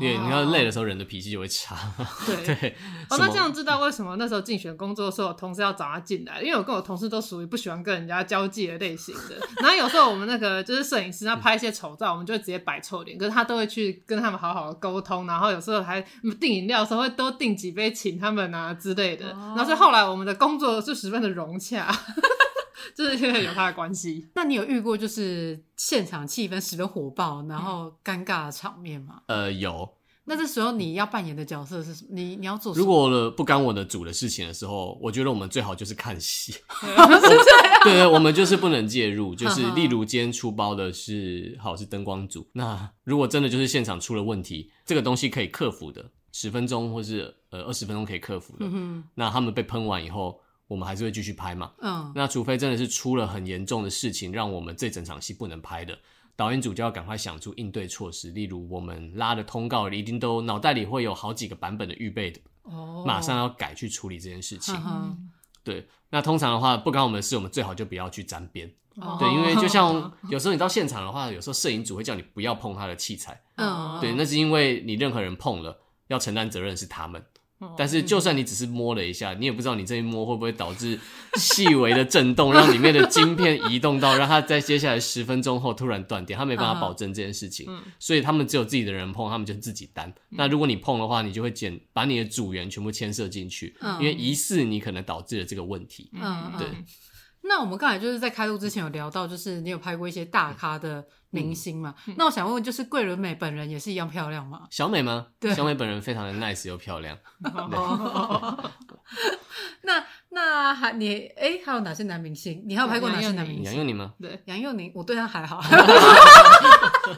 [0.00, 1.76] 对，你要累的时候，人的脾气就会差。
[2.26, 2.76] 对对。
[3.10, 6.40] 哦，那这样知道为什么那时候竞选工作的时候，同事要找他进来？
[6.40, 9.36] 因为我跟我同事都属于不喜欢跟人家交际的类型的。
[9.60, 16.00] 然后有时候我们那个就是摄影师，他拍一些丑照，我们就会直接摆臭脸，可是他都会去跟他们好好的沟通，然后有时候还
[16.40, 17.02] 订饮料的时候。
[17.02, 21.92] 会多订几杯请他们啊之类的，然后所以后来我们的工作是十分的融洽，
[22.94, 24.28] 就是因为有他的关系。
[24.34, 29.22] 那你有遇过就是现场气氛十分火爆，然后尴尬的场面吗？
[29.26, 29.88] 呃，有。
[30.24, 32.10] 那这时候你要扮演的角色是什么？
[32.12, 32.84] 你你要做什么？
[32.84, 36.54] 如果了不干我的主的事情的时候，我觉得我们最好就是看戏。
[37.84, 39.34] 对对，我们就是不能介入。
[39.34, 46.04] 就是例如今天出包的是好是灯光组，那如果真的就是现场出了问题，这个东西可以克服的。
[46.34, 50.40] 十分钟或是呃二十分钟可以克服的，嗯、哼那他们被喷完以后，
[50.72, 51.70] 我们还是会继续拍嘛。
[51.82, 55.98] 嗯，那除非真的是出了很严重的事情，让我们这整场戏不能拍的，
[56.34, 58.30] 导演组就要赶快想出应对措施。
[58.30, 64.74] 例如我们拉的通告一定都脑袋里会有好几个版本的预备的，哦，马上要改去处理这件事情。
[65.62, 68.72] 对，那通常的话不关我们的事，我们最好就不要去沾边。
[68.96, 73.38] 哦、对，因为就像 有时候你到现场的话，有时候摄影组会叫你不要碰他的器材。
[73.56, 75.78] 嗯，对，那是因为你任何人碰了。
[76.08, 77.24] 要承担责任是他们，
[77.76, 80.98] 但是就算你只是摸了一下，你也不知道你这一摸会不会导致
[81.34, 87.66] 细微的震动， 让里面的晶片移动到，让它在接下来十分钟后突然断电，他没办法保证这件事情，
[87.98, 90.12] 所以他们只有自己的人碰，他们就自己担。
[90.30, 96.10] 那如果你碰的话，你就会捡把你的组员全部牵涉进去，因为疑似你可能导致了这个问题。
[96.14, 96.66] 嗯，对。
[97.44, 101.94] 那我们刚才就是在开录之前有聊到，就是你有拍过一些大咖的明星嘛？
[102.06, 104.62] 嗯、那我想问问，就是桂纶镁本人也是一样漂亮吗？
[104.70, 105.26] 小美吗？
[105.40, 107.18] 对，小美本人非常的 nice 又漂亮。
[109.84, 112.62] 那那还你哎、欸，还有哪些男明星？
[112.66, 113.64] 你还有拍过哪些男明星？
[113.64, 114.12] 杨佑宁吗？
[114.20, 115.60] 对，杨佑宁，我对他还好。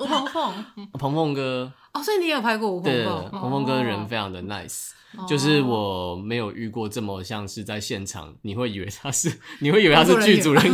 [0.01, 1.71] 吴鹏凤，鹏凤哥。
[1.93, 3.31] 哦，所以你也有拍过吴鹏凤？
[3.31, 4.91] 鹏凤哥人非常的 nice。
[5.29, 10.73] 就是我没有遇过这么像是在现场，你会以为他是，你会以为他是剧组人员。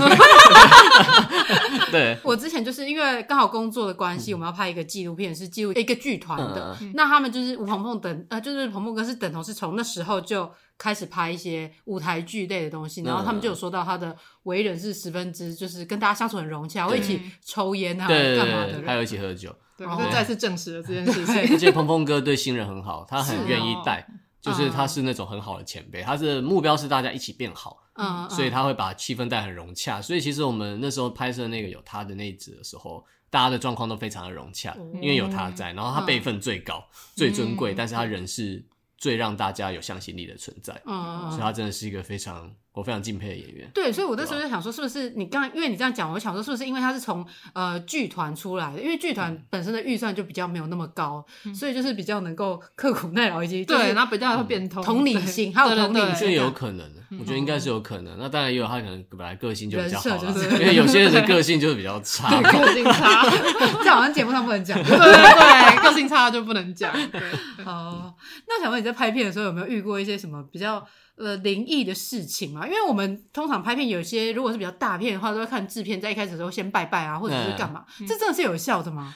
[1.90, 6.76] 对，我之前就是因为刚好工作的关系，我们要拍一个纪录片，是记录一个剧团的。
[6.94, 19.54] 那他们就是吴鹏鹏等，呃，就是鹏鹏哥是等同是从那时候就开始拍一些舞台剧类的东西，然后他们就有说到他的为人是十分之，就是跟大家相处很融洽，会一起抽烟啊，干嘛的，还有一起喝酒。
[19.78, 21.36] 然后再次证实了这件事情。
[21.52, 24.06] 而且鹏鹏哥对新人很好，他很愿意带。
[24.42, 30.00] 就是他是那种很好的前辈，他是目标是大家一起变好，嗯，所以他会把气氛带很融洽。
[30.00, 35.72] 所以其实我们那时候拍摄那个有他的那一集的时候，大家的状况都非常的融洽，因为有他在。
[35.72, 36.82] 然后他辈分最高、
[37.14, 38.64] 最尊贵，但是他人是
[38.96, 40.80] 最让大家有向心力的存在。
[40.86, 42.50] 嗯，所以他真的是一个非常。
[42.72, 48.80] 我非常敬佩的演员，对，所以我那时候就想说，是不是你刚，因为你这样讲，我想说，是不是因为他是从呃剧团出来的？
[48.80, 58.16] 因为剧团本身的预算就比较没有那么高，所以就是比较能够刻苦耐劳，以及对，然后比较会变通同理心，还有同理心，有可能，我觉得应该是有可能。
[58.16, 60.24] 那当然也有他可能本来个性就比较好，
[60.60, 63.28] 因为有些人的个性就是比较差，个性差，
[63.82, 66.92] 这好像节目上不能讲， 对对，个性差就不能讲。
[67.10, 67.20] 对，
[67.64, 68.14] 好，
[68.46, 70.86] 那想问你在拍片的时候有没有遇过一些什么比较？
[71.20, 79.14] 呃，灵异的事情嘛，因为我们通常拍片，有些如果是比较大片的话，都会看制片在一开始的时候先拜拜啊，或者是干嘛，嗯、这真的是有效的吗？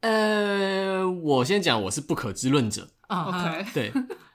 [0.00, 3.24] 呃，我先讲，我是不可知论者啊。
[3.24, 3.92] OK，对，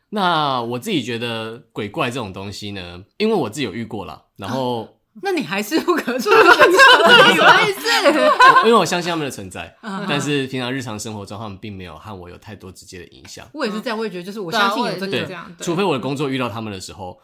[0.10, 4.98] 那我自己觉得鬼怪这种东西呢，因为我自己有遇过啦，然后。
[5.14, 7.82] 啊那你还是不可说的，什么意思？
[8.66, 9.76] 因为我相信他们的存在，
[10.08, 13.46] 但是平常日常生活中，他们并没有和我有太多直接的影响。
[13.54, 17.20] 我也是这样，我也觉得就是我相信有这个这样，除非我的工作遇到他们的时候，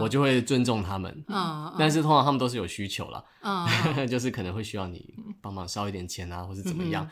[0.00, 1.24] 我就会尊重他们。
[1.78, 3.22] 但是通常他们都是有需求啦，
[4.10, 7.08] 就是可能会需要你帮忙烧一点钱啊，或是怎么样。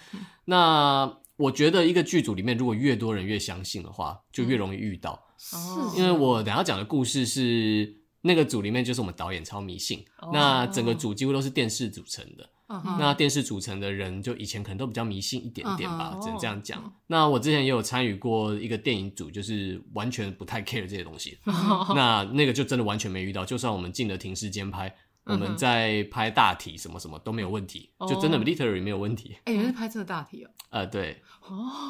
[0.46, 5.22] 那我觉得一个剧组里面，如果越多人越相信的话，就越容易遇到。
[5.38, 5.56] 是，
[5.96, 7.95] 因为我等下讲的故事是。
[8.26, 10.32] 那个组里面就是我们导演超迷信，oh.
[10.32, 12.48] 那整个组几乎都是电视组成的。
[12.68, 12.98] Uh.
[12.98, 16.20] 那电视组成的人就以前可能都比较迷信一点点吧，uh.
[16.22, 16.82] 只能这样讲。
[16.82, 16.90] Uh.
[17.06, 21.38] 那我之前也有参与过一个电影组，就是完全不太 care 这些东西。
[21.44, 21.94] Uh.
[21.94, 24.92] 那那个就真的完全没遇到，就算我们进了停尸间拍。
[25.26, 29.36] 我们在拍大体，什么什么都没有问题，就真的 literally 没有问题。
[29.44, 30.50] 哎，你们是拍这个大体哦？
[30.70, 31.20] 呃，对，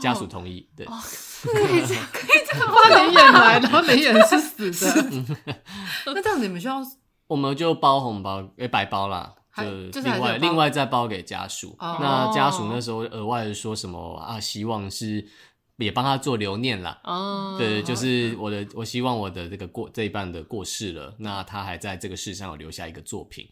[0.00, 0.86] 家属同意，对。
[1.42, 5.34] 可以这样，可以这样把脸演来，然后脸演是死的。
[6.06, 6.82] 那这样子你们需要？
[7.26, 11.76] 我们就包红包，诶，白包啦，就另外另外再包给家属。
[11.78, 14.40] 那家属那时候额外的说什么啊？
[14.40, 15.28] 希望是。
[15.84, 16.98] 也帮他做留念啦。
[17.04, 23.46] 哦，对，就是我的，我希望我的这个过这一半的过世了，那他还在这个世上有留下一个作品。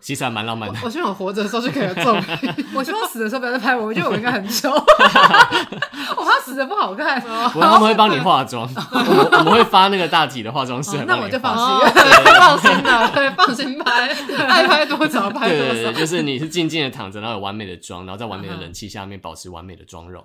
[0.00, 0.78] 其实还蛮浪漫的。
[0.82, 2.14] 我希望我活着的时候就可以做。
[2.74, 4.70] 我希望死的时候不要再拍我，我觉得我应该很丑。
[6.16, 7.22] 我怕死的不好看。
[7.54, 10.96] 我他们会帮你化妆，我们会发那个大体的化妆师。
[11.06, 11.66] 那我就放心，
[12.38, 14.08] 放心了，对，放心拍，
[14.48, 15.72] 爱拍多少拍多少。
[15.72, 20.24] 对对对，就是你是静静的躺着，然后有完美的妆，然后在完美的冷气下面保持完美的妆容。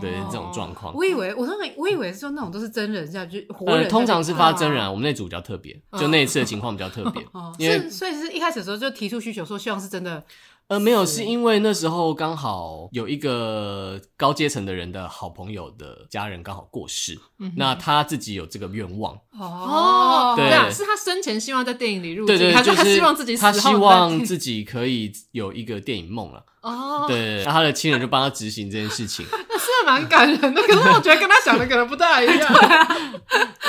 [0.00, 0.94] 对，这种状况。
[0.94, 3.88] 我以为我说我以为是说那种都是真人下去活人。
[3.88, 7.22] 通常是发真人，我们那组比较特别，就那一次的情况比较特别。
[7.58, 10.24] 因为所以是一开始的时候就提出需求，说希望是真的。
[10.68, 17.20] 呃，没有，是因为那时候刚好有一个高阶层的人的好朋友的家人刚好过世，
[17.56, 19.14] 那他自己有这个愿望。
[19.38, 26.42] 哦，对啊，是他生前希望在电影里入镜，还是他希望自己他希望 自己可以有一个电影梦了。
[26.64, 29.26] 哦，对，那他的亲人就帮他执行这件事情。
[29.30, 32.52] 那是蛮感人的，可是我觉得跟他想的可能不太一样。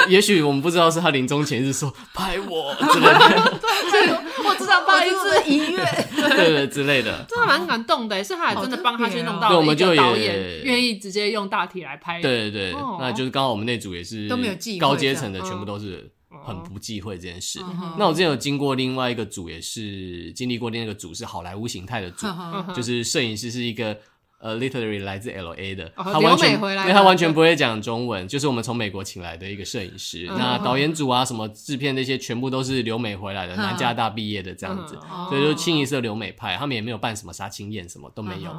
[0.07, 3.59] 也许我们不知道是他临终前是说拍我之类的。
[3.91, 4.09] 对，
[4.45, 5.85] 我知道拍一次遗愿，
[6.15, 8.23] 对对之类的，真的蛮感动的。
[8.23, 12.21] 是他还真的帮他去弄到了一个导演愿意直接用大体来拍。
[12.21, 16.09] 对对对，那就是刚好我们那组也是都没有高阶层的，全部都是
[16.45, 17.59] 很不忌讳这件事。
[17.97, 22.27] 那我之前有经过另外一个组，也是经历过另外一个组是好莱坞形态的组，
[22.75, 23.97] 就是摄影师是一个。
[24.37, 30.27] 呃，literally 来自 L A 的，他完全，因为他完全不会讲中文，就是我们从美国请来的一个摄影师。
[30.27, 36.57] 那导演组啊，什么制片那些，全部都是留美回来的，南加大毕业的这样子，所以就清一色留美派。
[36.57, 38.51] 他们也没有办什么杀青宴，什么都没有，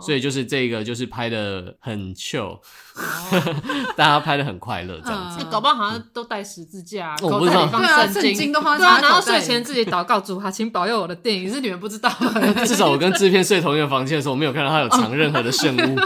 [0.00, 2.60] 所以就是这个就是拍的很 chill，
[3.96, 5.44] 大家拍的很快乐这样子。
[5.50, 12.10] 搞不好好像都带十字架，我不知道，对啊，圣经都放在，然后睡前自己祷告主啊，请保佑我的电影，是你们不知道。
[12.66, 15.98] 至少我跟制片睡同一个房间的时候，我没有看到他有藏任何的圣物，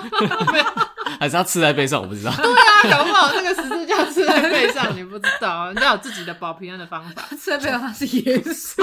[1.18, 2.00] 还是他刺在背上？
[2.02, 2.32] 我不知道。
[2.36, 7.22] 对啊，搞不好那个十字架刺在背上，你不知道，人家有自己的保平安的方法。
[7.36, 8.76] 刺在背上他是耶稣。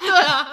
[0.00, 0.48] 对啊，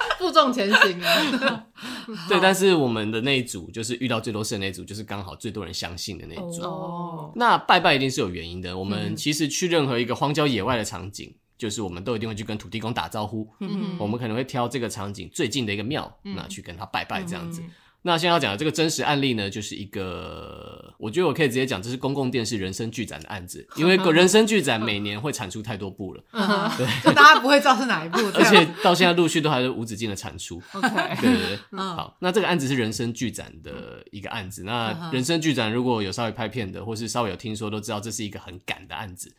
[0.18, 1.66] 负重前行啊。
[2.28, 6.62] 对，但是我们的那一组就是遇到最多事的那一组，就是刚好最多人相信的那一组。
[6.62, 7.32] 哦。
[7.36, 8.76] 那拜拜一定是有原因的。
[8.76, 13.48] 我们其实去任何一个荒郊野外的场景，就是我们都一定会去跟土地公打招呼。
[13.60, 13.96] 嗯。
[13.98, 17.62] 我们可能会挑这个场景最近的一个庙，那去跟他拜拜这样子。
[18.02, 26.22] 那现在要讲的这个真实案例呢，就是一个，我觉得我可以直接讲，这是公共电视人生剧展的案子， 因为人生剧展每年会产出太多部了，
[26.78, 30.62] 对， 就大家不会知道是哪一部，而且到现在陆续都还是无止境的产出。
[30.72, 30.88] OK，
[31.20, 34.62] 对对对，好，那这个案子是人生剧展的一个案子。
[34.64, 39.30] 那人生剧展如果有稍微拍片的，或是稍微有听说，都知道这是一个很赶的案子。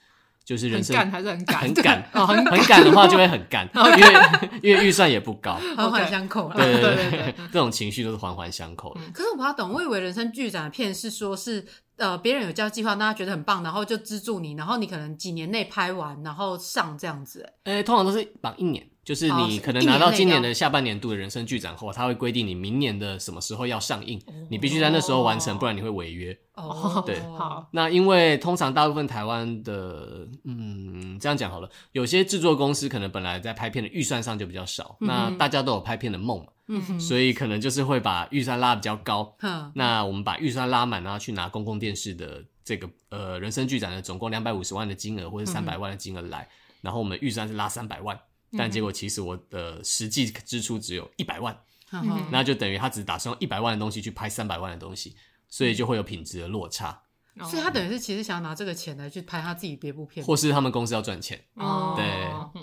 [0.51, 6.55] 就是人生干还是很赶，很赶 哦，很很赶的话就会很干， 因为因为预算也不高， 环环相扣了。
[6.57, 8.99] 对对对对，这种情绪都是环环相扣的。
[9.13, 17.47] 可是我不太懂，我以为人生剧展的片是说是呃别人有交计划，大家觉得很棒，然后就资助你，然后你可能几年内拍完，然后上这样子。
[17.63, 18.85] 哎，通常都是绑一年。
[19.03, 26.37] 就是你可能拿到今年的下半年度的人生剧展后，他会规定你明年的什么时候要上映，你必须在那时候完成，不然你会违约。
[26.53, 27.67] 哦， 对，好。
[27.71, 39.35] 那因为通常大部分台湾的，嗯，这样讲好了，有些制作公司可能本来在拍片的预算上就比较少，那大家都有拍片的梦，嗯，所以可能就是会把预算拉比较高。
[39.73, 46.47] 那我们把预算拉满，然后去拿公共电视的这个呃人生剧展的总共两百五十万的金额或者三百万的金额来，
[46.81, 48.19] 然后我们预算是拉三百万。
[48.57, 51.57] 但结果其实我的实际支出只有一百万，
[51.91, 55.15] 嗯，那就等于他只打算用一百万的东西去拍三百万的东西，
[55.47, 57.01] 所以就会有品质的落差。
[57.49, 61.39] 所以他等于是其实想要拿这个钱来去拍他自己别部片，或是他们公司要赚钱。
[61.55, 62.05] 哦，对。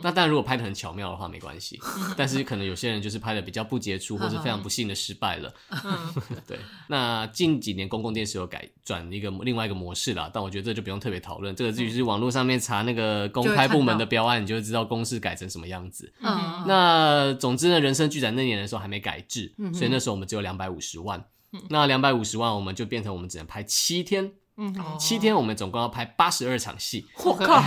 [0.03, 1.81] 那当然，如果拍的很巧妙的话，没关系。
[2.17, 5.53] 但是可能有些人就是拍的比较不杰出，或是非常不幸的失败了。
[6.47, 6.59] 对。
[6.89, 11.57] 那近几年公共电视有改转一个另外一个模式啦，但我觉得这就不用特别讨论。
[11.57, 16.13] 这个至于是网络上面查那个公开部门的标案，你就会知道公式改成什么样子。
[16.21, 16.65] 嗯。
[16.67, 21.25] 那总之呢，人生剧展那年的时候还没改制，所以那时候我们只有两百五十万。
[21.71, 24.33] 那两百五十万，我们就变成我们只能拍七天。
[24.61, 27.63] 嗯，七天我们总共要拍八十二场戏，我靠！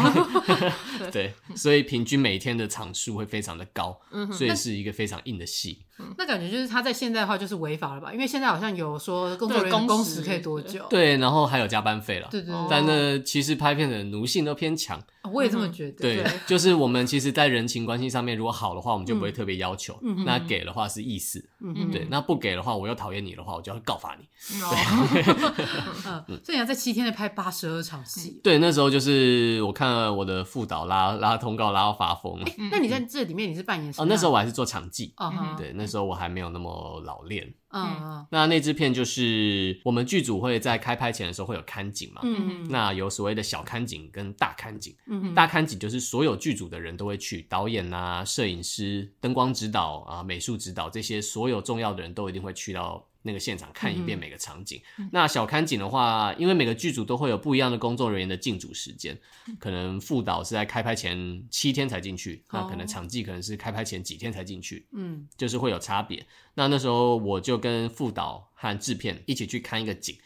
[1.10, 3.98] 对，所以平均每天的场数会非常的高，
[4.32, 5.86] 所以是一个非常硬的戏。
[6.18, 8.12] 那感觉就是他在现在的话就是违法了吧？
[8.14, 10.86] 因为现在好像有说工作人员工时可以多久？
[10.90, 12.28] 对，然后还有加班费了。
[12.32, 12.54] 对对。
[12.70, 15.02] 但呢，其实拍片的奴性都偏强。
[15.32, 16.02] 我也这么觉得。
[16.02, 19.96] 对，就是我们其实，在人情关系上面，如果好的话，我们就不会特别要求。
[20.26, 21.48] 那给的话是意思。
[21.64, 24.26] 嗯对，那不给的话，我又讨厌你的话，我就要告发你。
[26.28, 26.42] 嗯。
[26.44, 28.42] 所以你要在七天内拍八十二场戏。
[28.44, 32.48] 对，那时候就是我看了我的副导拉拉通告拉到发疯了。
[32.72, 34.04] 那你在这里面你是扮演什么？
[34.04, 35.14] 哦，那时候我还是做场记。
[35.18, 35.32] 哦。
[35.56, 37.54] 对，那时候我还没有那么老练。
[37.74, 42.22] 嗯，那那支片就是我们剧组会在开拍前的时候会有看景嘛。
[42.24, 44.96] 嗯，那有所谓的小看景跟大看景。
[45.08, 53.06] 嗯，大看景就是所有剧组的人都会去，导演啊、摄影师、灯光指导啊、美术指导这些所有重要的人都一定会去到。
[53.24, 54.82] 那个现场看一遍每个场景。
[54.98, 59.18] 嗯、那小看景的话，因为每个剧组都会有不一样的工作人员的进组时间，
[59.60, 66.26] 可能副导是在开拍前七天才进去，哦、那可能场记可能是开拍前几天才进去，嗯，就是会有差别。
[66.54, 70.18] 那那时候我就跟副导和制片一起去看一个景，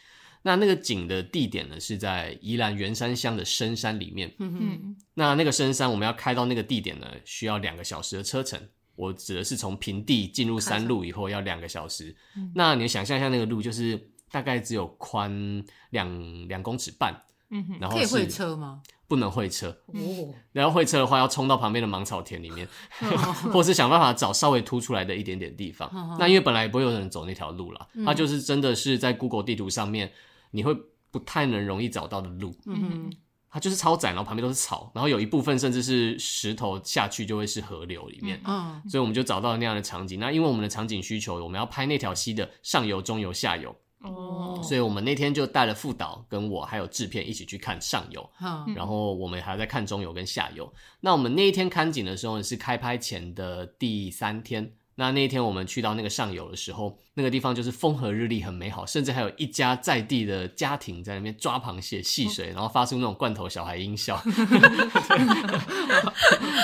[0.41, 8.59] 那那个景的地点呢是在宜兰员山乡的深山里面，嗯哼，那那个深山我们要开到那个地点呢，需要两个小时的车程。
[8.95, 17.13] 我指的是从平地进入山路以后要两个小时，嗯、那你想象一下那个路就是大概只有宽两两公尺半，
[17.49, 18.81] 嗯哼，然后可以会车吗？
[19.07, 22.67] 不能会车哦，然后会车的话要冲到旁边的芒草田里面，
[23.01, 25.87] 哦、 或是想办法找稍微凸出来的一点点地方。
[25.89, 30.11] 哦、那因为本来也不会有人走那条路啦，嗯、它就是真的是在 Google 地图上面
[30.49, 30.75] 你会
[31.11, 33.13] 不太能容易找到的路，嗯哼。
[33.55, 40.19] 它就是超窄，然后旁边都是草，然后有一部分甚至是石头下去就会是河流里面，嗯，所以我们就找到了那样的场景。
[40.19, 50.69] 那因为我们的场景需求，我们要拍那条溪的上游、中游、下游，哦，所以我们那天就带了副导跟我还有制片一起去看上游，嗯，然后我们还在看中游跟下游。
[50.99, 54.73] 那我们那一天看景的时候呢，是开拍前的第三天。
[54.95, 64.19] 那那一天我们去到那个上游的时候，那个地方就是风和日丽，很美好，甚至还有一家在地的家庭在那边抓螃蟹、戏水，然后发出那种罐头小孩音效。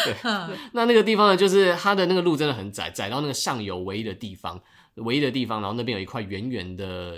[0.05, 0.15] 对，
[0.73, 4.61] 那那个地方呢，就是它的那个路真的很窄，窄到那个上游唯一的地方，
[4.95, 7.17] 唯一的地方，然后那边有一块圆圆的。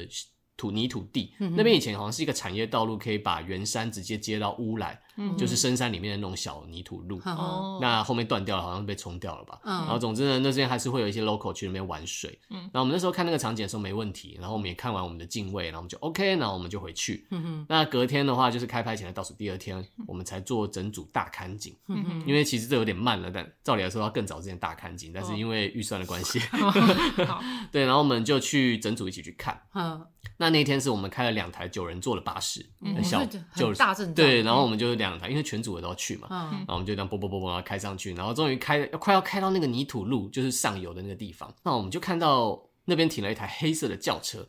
[0.56, 7.22] 土泥土地，那边以前好像是一个产业道路，可以把圆山直接接到乌来，嗯、就是深山里面的那种小泥土路。
[7.26, 9.60] 哦、那后面断掉了，好像被冲掉了吧？
[9.64, 12.40] 嗯、然后总之呢，那边还是会有一些 local 去那边玩水。
[12.50, 17.26] 嗯，然后我们那时候看那个场景的时候没问题，然后我们也看完我们的敬畏，然后我们就 OK，然后我们就回去。
[17.32, 21.76] 嗯哼那隔天的话，就是开拍前的倒数第二天，我们才做整组大看景。
[21.88, 27.40] 嗯哼因为其实这有点慢了，但照理来说要更早之前大看景，但是因为预算的关系， 哦、
[27.72, 29.62] 对，然后我们就去整组一起去看。
[29.74, 30.06] 嗯
[30.38, 33.24] 那那天是我们开了两台九人座的巴士，很小，
[33.56, 34.16] 就是大阵仗。
[34.16, 41.54] 对，然后我们就两台，因为全组的都要去嘛，然后我们就这样啵啵啵啵开上去，然后终于开，要快要开到那个泥土路，就是上游的那个地方。
[41.64, 44.48] 那我们就看到那边停了一台黑色的轿车，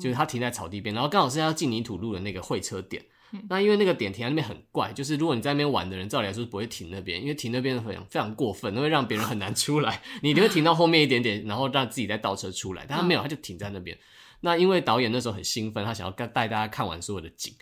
[0.00, 3.04] 就是它停在草地边，然后刚好是要进泥土路的那个会车点。
[3.50, 10.00] 那因为那个点停在那边很怪，就是如果你在那边玩的人，照理来说是不会停那边，因为停那边非常非常过分，那会让别人很难出来。
[10.22, 12.86] 你一定会停到后面一点点，然后让自己再倒车出来。
[12.88, 13.98] 但他没有，他就停在那边。
[14.40, 17.52] 那因为导演那时候很兴奋，他想要带大家看完所有的景，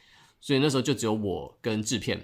[0.45, 2.21] 所以那时候就只有我跟制片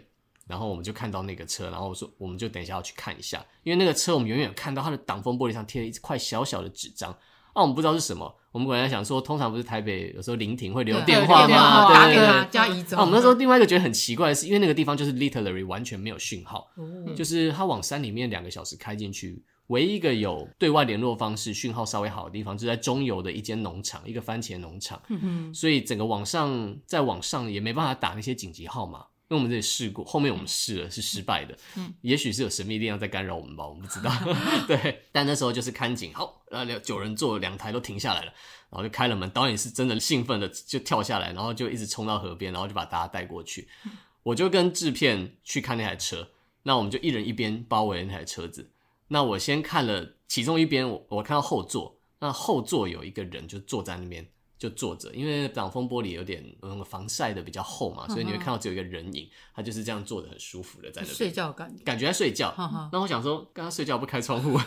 [0.47, 7.11] 然后我们就看到那个车，然后我说我们就等一下要去看一下，因为那个车我们远远看到它的挡风玻璃上贴了一块小小的纸张，
[7.55, 11.87] 啊，我们不知道是什么，我们本来想说，通常不是台北有时候临停会留电话吗？
[12.05, 12.99] 对对对，对，加移走。
[12.99, 19.43] 啊，我们那时候另外一个觉得很奇怪的是，因为那个地方就是 literally 完全没有讯号，哦、就是它往山里面两个小时开进去。
[19.71, 25.01] 唯一一个有对外联络方式、讯号稍微好的地方，就在中游的一间农场，一个番茄农场。
[25.09, 28.99] 嗯哼，所以整个网上在网上也没办法打那些紧急号码，
[29.29, 31.57] 因为我们这里试过，后面我们试了是失败的。
[31.77, 34.13] 嗯，也许是有神秘力量在干扰我们吧，我们不知道。
[34.67, 38.33] 对，但那时候就是看紧，好，然后九人座两台都停下来了，
[38.71, 39.31] 然后就开了门。
[39.31, 43.69] 导演是真的兴奋的就跳下来，然后就一直冲到河边，然后就把大家带过去。
[44.25, 46.29] 我就跟制片去看那台车，
[46.65, 48.69] 那我们就一人一边包围那台车子。
[49.13, 54.25] 那我先看了其中一边，我我看到后座，那后座有一个人就坐在那边。
[54.61, 62.55] 就坐着，因为挡风玻璃有点那个防晒的比较厚嘛，所以你会看到只有一个人影，他就是这样坐着很舒服的在那边睡觉感觉，感觉在睡觉。
[62.93, 64.61] 那我想说，刚刚睡觉不开窗户，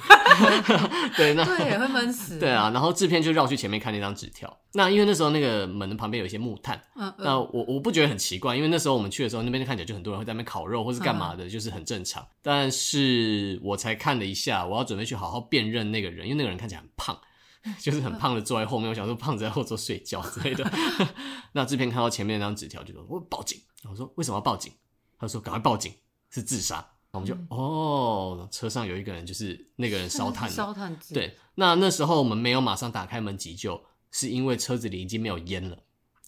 [1.16, 2.40] 对，那对会闷死。
[2.42, 4.58] 对啊，然后制片就绕去前面看那张纸条。
[4.74, 6.82] 那因为那时候那个门旁边有一些木炭，
[7.20, 12.26] 那我我不觉得很奇怪，因为那时候我们去的时候，那边看起来就很多人会在那边烤肉或是干嘛的，就是很正常。
[12.42, 17.16] 但是我才看了一下，我要准备去好好辨认那个人，因为那个人看起来很胖。
[17.80, 20.70] 就是很胖的坐在后面，我想说胖子在后座睡觉之类的。
[21.54, 23.60] 那制片看到前面那张纸条，就说我报警。
[23.90, 24.72] 我说为什么要报警？
[25.18, 25.94] 他说赶快报警，
[26.30, 26.86] 是自杀。
[27.12, 30.56] 我们就、嗯、哦，车上有一个人，就是那个人烧炭的。
[30.56, 30.98] 烧炭。
[31.14, 35.78] 对，那那时候我们没有马上打开门急救，是因为车子里已经没有烟了。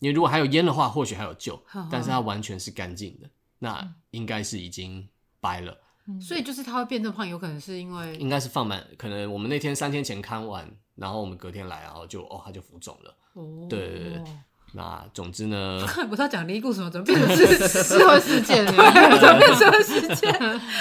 [0.02, 1.60] 因为如果还有烟的话，或许还有救，
[1.90, 3.30] 但是它完全是干净的，
[3.60, 5.08] 那应该是已经
[5.40, 5.76] 掰了。
[6.22, 10.70] 所以就是他会变这么胖，有可能是因为应该是放满，可能我们那天三天前看完。
[10.96, 13.18] 然后我们隔天来，然后就哦，他就浮肿了。
[13.34, 14.24] 哦，对对对。
[14.72, 16.90] 那总之呢， 不是要讲灵异故事吗？
[16.90, 18.72] 怎么变成是 社会事件了？
[19.20, 20.34] 怎么变成社会事件？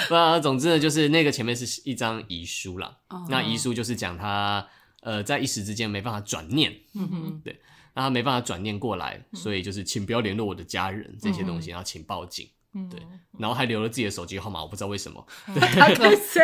[0.09, 2.97] 那总之呢，就是那个前面是一张遗书啦。
[3.09, 4.65] 哦、那遗书就是讲他
[5.01, 6.73] 呃，在一时之间没办法转念。
[6.93, 7.41] 嗯哼。
[7.43, 7.59] 对，
[7.93, 12.47] 那他没办法转念过来，所以就是请不要联络我的家人这些东西，然后请报警。
[12.89, 13.01] 对，
[13.37, 15.25] 然后还留了自己的手机号码，我不知道为什么。
[15.53, 16.41] 对，他跟谁？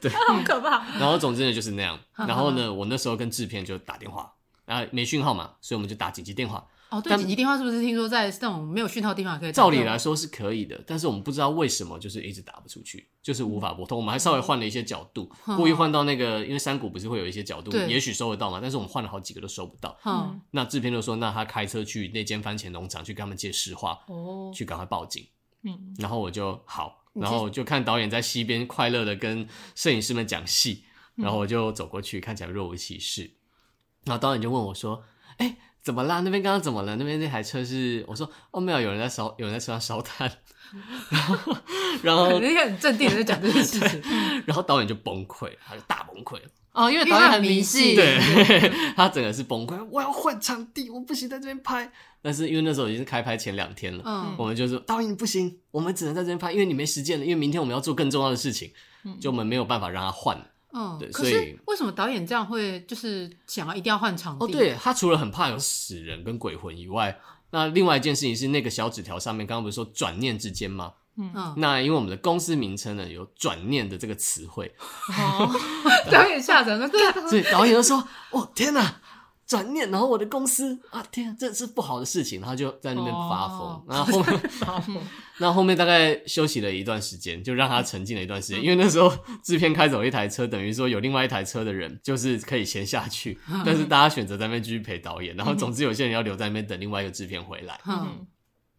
[0.00, 0.84] 对， 好可怕。
[0.98, 1.98] 然后总之呢就是那样。
[2.16, 4.32] 然后呢，我那时候跟制片就打电话，
[4.64, 6.66] 然后没讯号嘛，所以我们就打紧急电话。
[6.90, 9.52] 哦，对，紧急电话是不是听说在那种没有讯号的地方可以？
[9.52, 13.98] 照理来说是可以的，但是我们不知道为什么就是一直打不出去，就是无法拨通。
[13.98, 19.96] 我们还稍微换了一些角度，故意换到那个，因为山谷不是会有一些角度，也许收得到嘛，但是我们换了好几个都收不到。
[20.04, 25.26] 嗯，那制片就说，那他开车去那间番茄农场去跟他们借实话，哦，去赶快报警。
[25.64, 30.84] 嗯，然后我就好，然后我就看导演在溪边快乐的跟摄影师们讲戏，
[31.16, 33.30] 然后我就走过去，看起来若无其事。
[34.04, 35.02] 然后导演就问我说
[35.38, 36.20] ：“哎，怎么啦？
[36.20, 36.96] 那边刚刚怎么了？
[36.96, 40.30] 那边那台车是？”我说：“哦，没有，有人在烧，有人在车上烧炭。
[41.10, 41.56] ”然后，
[42.02, 44.02] 然后 你很镇定的在讲这件事情，
[44.44, 46.48] 然后导演就崩溃，他就大崩溃了。
[46.74, 48.18] 哦，因为导演很迷信，对，
[48.94, 49.82] 他整个是崩溃。
[49.90, 51.90] 我要换场地，我不行在这边拍。
[52.20, 58.72] 但是因为那时候已经是开拍前两天了，嗯，我们就说导演不行，我们只能在这边拍，因为你没时间了，因为明天我们要做更重要的事情，
[59.04, 60.36] 嗯，就我们没有办法让他换。
[60.72, 64.44] 嗯，对，所以为什么导演这样会就是想要一定要换场地？
[64.44, 67.16] 哦，对，他除了很怕有死人跟鬼魂以外，
[67.50, 70.94] 那另外一件事情是那个小纸条上面，刚刚不是说转念之间吗？
[71.16, 74.74] 嗯，那因为我们的公司名称呢有“转念”的这个词汇，
[75.16, 75.48] 哦，
[76.10, 78.02] 导演吓着了，对，所以导演就说
[78.32, 79.00] ：“哦，天哪，
[79.46, 84.96] 转念！”然后我的公司啊，天啊，这是不好的事情，然后就在那边发疯，然后后面发疯，
[85.38, 97.80] 然后后面大概休息了一段时间，就让他沉浸了一段时间，因为那时候制片开走了一台车，等于说有另外一台车的人就是可以先下去， 但是大家选择在那边继续陪导演，然后总之有些人要留在那边等另外一个制片回来。
[97.86, 98.26] 嗯，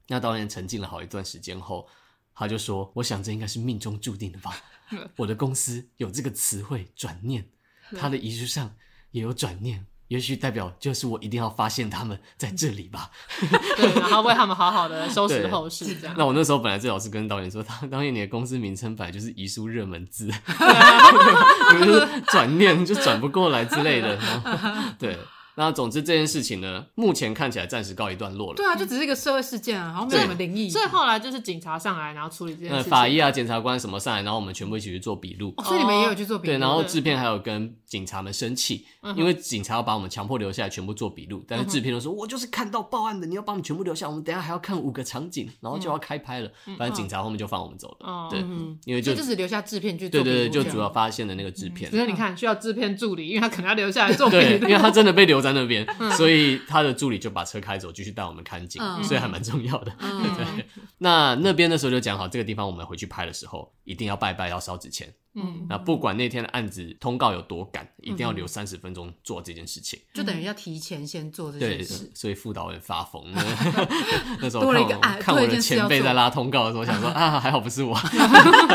[0.10, 1.88] 那导演沉浸了好一段时间后。
[2.36, 4.52] 他就说：“我想这应该是命中注定的吧。
[5.16, 7.48] 我的公司有这个词汇‘转念’，
[7.98, 8.76] 他的遗书上
[9.12, 13.10] 也有‘转念’，也许代表就是我一定要发现他们在这里吧。
[13.78, 15.86] 对，然后为他们好好的收拾后事。
[16.00, 16.14] 这样。
[16.18, 20.30] 那我那时候本来最好是跟导演说，导导演你的公司名称本来就是遗书热门字，
[22.28, 24.20] 转念就转不过来之类的。
[25.00, 25.18] 对。”
[25.56, 28.56] 那总之这件事情呢，目前看起来暂时告一段落了。
[28.56, 30.70] 对啊，就只是一个社会事件啊，然后没有什么灵异。
[30.70, 32.90] 所以后来就是警察上来，然后处理这件事情。
[32.90, 35.54] 法医啊，检察官什么上来，然后我们全部一起去做笔录。
[35.58, 36.54] 哦，所以你们也有去做笔录。
[36.54, 38.86] 对，然后制片还有跟警察们生气，
[39.16, 41.44] 因为警察要把我们强迫留下来，全部做笔录。
[41.48, 46.52] 但是制片都说，我就是看到报案的，你要把我们全部留下，我们等下还要看五个场景，然后就要开拍了。
[46.78, 48.28] 反正警察后面就放我们走了。
[48.30, 48.40] 对，
[48.86, 50.22] 因为就就是留下制片去做。
[50.22, 51.90] 对对对，就主要发现的那个制片。
[51.90, 54.42] 所以你看，需要制片助理，因为他可能要留下来做笔录。
[54.42, 55.88] 对，因为他真的被留在那边，
[56.18, 59.92] 所以他的助理就把车开走，继续带我们看景，所以还蛮重要的。
[60.00, 60.66] 对，
[60.98, 65.14] 那那边的时候就讲好，这个地方我们回去拍的时候，一定要拜拜，要烧纸钱。
[65.36, 72.10] 嗯，那不管那天的案子通告有多赶，一定要留三十分钟做这件事情，就等于要提前先做这件事。
[72.16, 73.22] 所以副导演发疯，
[74.40, 77.98] 那时候看我看我的前辈在拉通告的时候，想说 啊，还好不是我。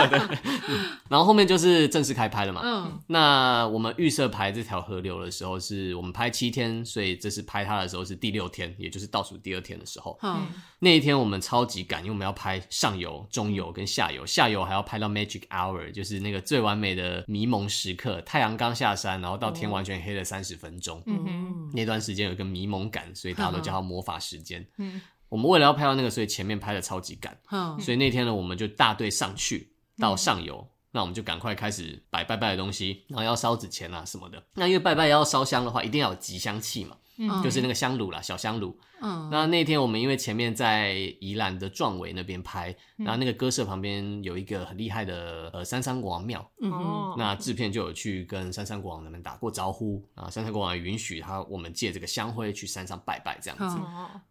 [1.09, 2.61] 然后后面就是正式开拍了嘛。
[2.63, 10.19] 嗯，那我们预设排这条河流的时候，是我们拍七天，所以这是拍它的时候是第六天，也就是倒数第二天的时候。
[10.23, 10.47] 嗯，
[10.79, 16.43] 那一天我们超级赶，因为我们要拍上游、中游跟下游，下游还要拍到 Magic Hour，就是那个。
[16.51, 24.67] 最完美的迷蒙时刻，太阳刚下山，然后到天完全黑了三十分钟，嗯哼，那段时间有一个迷蒙感，所以大家都叫它魔法时间。
[24.79, 34.43] 嗯，我们为了要拍到那个，所以前面拍的超级赶，嗯，所以那天呢，我们就大队上去到上游，那我们就赶快开始摆拜拜的东西，然后要烧纸钱啊什么的。
[34.55, 36.97] 那因为拜拜要烧香的话，一定要有吉祥气嘛。
[37.23, 38.75] 嗯，就是那个香炉啦，小香炉。
[39.03, 46.51] 嗯，那那天我们因为前面在宜兰的壮围那边拍，然后那个歌社旁边有一个很厉害的呃三山国王庙。
[46.63, 53.79] 嗯，那制片就有去跟三山国王那边打过招呼啊，三山国王也允许他我们借这个香灰去山上拜拜这样子。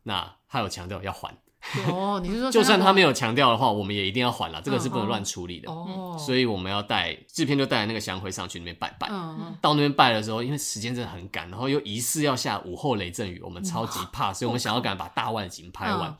[0.01, 1.31] 那他有强调要还。
[1.87, 5.69] 哦，你是说，就算他没有强调的话，我们也一定要还了，这个是不能乱处理的。
[5.69, 9.07] 哦，所以我们要带制片就带那个香灰上去那边拜拜。
[9.11, 16.17] 嗯，到那边拜的时候，因为时间真的很赶，然后又疑似要下午后雷阵雨，我们超级怕，所以我们想要赶快把大万景拍完，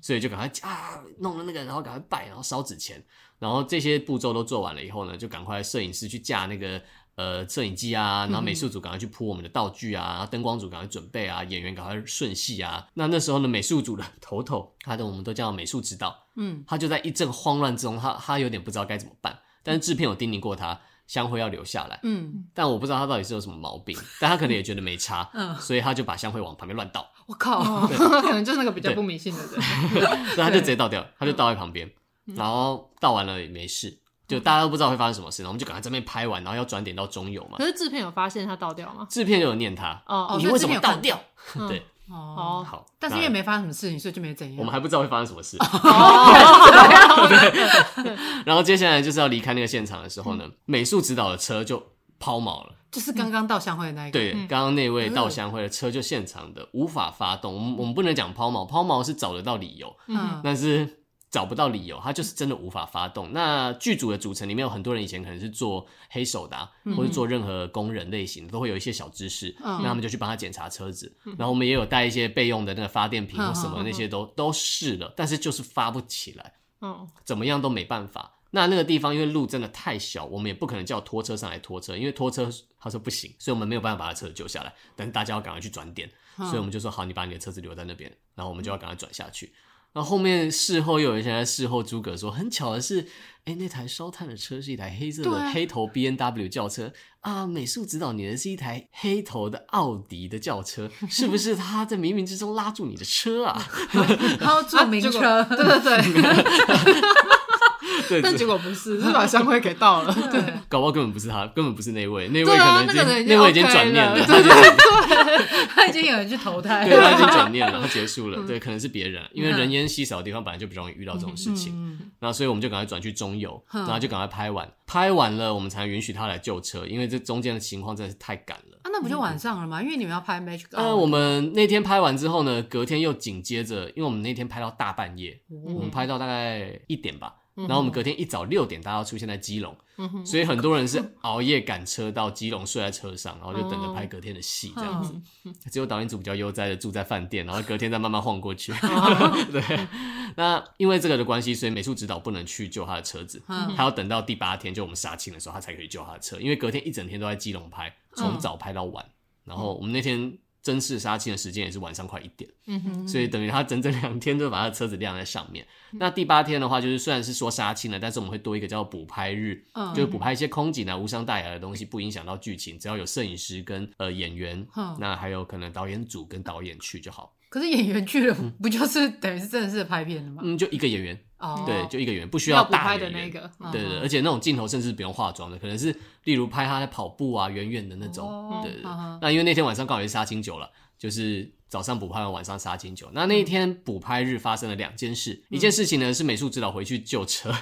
[0.00, 3.04] 所以就赶快啊弄了那个，然后赶快拜，然后烧纸钱，
[3.38, 6.82] 然后这些步骤都做完了以后呢，就赶快摄影师去架那个。
[7.18, 12.86] 呃，摄影机啊，然后美术组赶快去铺我们的道具啊，灯光组赶快准备啊，演员赶快顺戏啊。
[12.94, 19.36] 那那时候呢，美术组的头头，他的我们都叫美术指导，嗯，他就在一阵慌乱之中，他他有点不知道该怎么办。
[19.64, 27.04] 但是制片有叮咛过他，香灰要留下来，嗯，但我不知道他到底是有什么毛病，但他可能也觉得没差，嗯，所以他就把香灰往旁边乱倒。
[27.26, 29.60] 我靠，对可能就是那个比较不迷信的人，
[29.92, 31.90] 对， 他就直接倒掉，他就倒在旁边，
[32.36, 33.98] 然后倒完了也没事。
[34.28, 37.56] 就大家都不知道会发生什么事，然后我们就赶快这边拍完，然后要转点到中游嘛。
[37.56, 39.06] 可是制片有发现他倒掉吗？
[39.08, 41.18] 制片就有念他哦，你为什么倒掉？
[41.66, 44.56] 对，哦，好，但是因为没发生什么事情，所以就没怎样。
[44.58, 45.56] 我们还不知道会发生什么事。
[45.60, 47.26] 哦，
[48.04, 48.16] 对。
[48.44, 51.82] 然后接下来就是要离开那个现场的时候呢，美术指导的车就
[52.18, 54.18] 抛锚了，就是刚刚倒香灰的那一个。
[54.18, 57.54] 对，刚刚那位倒香灰的车就现场的无法发动。
[57.54, 60.97] 我们我们不能讲抛锚，抛锚是找得到理由，嗯，但是。
[61.30, 63.32] 找不到理由，他就是真的无法发动。
[63.32, 69.54] 那剧组的组成里面有很多人以前可能是做黑手的，啊，嗯、或者做任何工人类型的，都会有一些小知识。
[69.62, 71.14] 嗯、那他们就去帮他检查车子。
[71.24, 76.54] 嗯、然后我们也有带一些备用的那个发电瓶或什么那些都、嗯、都试了，但是就是发不起来。
[76.80, 78.34] 嗯，怎么样都没办法。
[78.50, 82.48] 那那个地方因为路真的太小，我们也不可能叫拖车上来拖车，因为拖车
[82.80, 84.72] 他说不行，所以我们没有办法把他车子救下来。
[84.96, 89.52] 等大家要赶快去转点，嗯、所以我们就说好，你把你的车子留在那边，然后我们就要赶快转下去。
[89.92, 93.06] 然后后面事后又有一些在事后诸葛说，很巧的是，
[93.44, 103.60] 哎，那台烧炭的车是一台黑色的黑头 B N W 轿车啊，啊，美术指导你的是一台黑头的奥迪的轿车，是不是他在冥冥之中拉住你的车啊？
[104.38, 107.02] 他坐名车，对对对。
[108.22, 110.14] 但结果不是，是把香灰给倒了。
[110.30, 114.14] 对，搞不好根本不是他，根本不是那位，那位可能已经那位已经转念了。
[114.26, 118.42] 对对对，他已经有人去投胎，对，他已经转念了，他结束了。
[118.46, 121.98] 对，可能是别人，因为人烟稀少的地方本来就比较容易遇到这种事情。
[122.20, 128.78] 然后所以我们就赶快转去中游，然后就赶快拍完，拍完了我们才允许他来救车，因为这中间的情况真的是太赶了。
[128.82, 129.82] 啊，那不就晚上了吗？
[129.82, 130.66] 因为你们要拍 Magic。
[130.72, 137.34] 呃，我们那天拍完之后呢，隔天又紧接着，因为我们那天拍到大半夜，我们拍到大概一点吧。
[137.66, 145.12] 然后我们隔天一早六点，大家要出现在基隆，嗯、所以很多人是熬夜赶车到基隆，睡在车上，然后就等着拍隔天的戏这样子。
[145.44, 148.72] 嗯、只有导演组比较悠哉的住在饭店，然后隔天再慢慢晃过去。
[148.82, 149.88] 嗯、 对，
[150.36, 159.04] 那因为这个的关系，所以美术指导不能去救他的车子，他、嗯、要等到第八天就我们杀青的时候，他才可以救他的车，因为隔天一整天都在基隆拍，从早拍到晚。
[159.04, 159.12] 嗯、
[159.46, 160.38] 然后我们那天。
[160.68, 165.66] 正式杀青的时间也是晚上快一点，嗯哼，所以等于他整整两天都把他的车子晾在上面。
[165.92, 174.66] 那第八天的话，就是虽然是说杀青了，但是我们会多一个叫补拍日，嗯，就是补拍一些空景啊、无伤大雅的东西，不影响到剧情，只要有摄影师跟呃演员，
[174.98, 177.34] 那还有可能导演组跟导演去就好。
[177.48, 180.42] 可是演员去了，不就是等于是正式拍片的吗？
[180.44, 181.18] 嗯，就一个演员。
[181.38, 183.30] 哦，对，就一个演员，不需要大演员。
[183.30, 183.40] 对
[183.72, 188.60] 对对，而且那种镜头甚至不用化妆的，可能是例如拍他在跑步啊，远远的那种。
[188.62, 188.90] 对对对。
[189.20, 190.70] 那因为那天晚上刚好是杀青酒了。
[190.98, 193.08] 就是早上补拍完，晚上杀青酒。
[193.12, 197.54] 那那一天补拍日发生了两件事，一件事情呢是美术指导回去救车，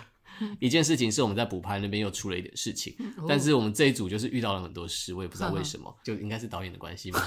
[0.58, 2.96] 一件事情是我们在补拍那边又出了一点事情，
[3.28, 7.20] 但是我们这一组就是遇到了很多事，我也不知道为什么，就应该是导演的关系吧。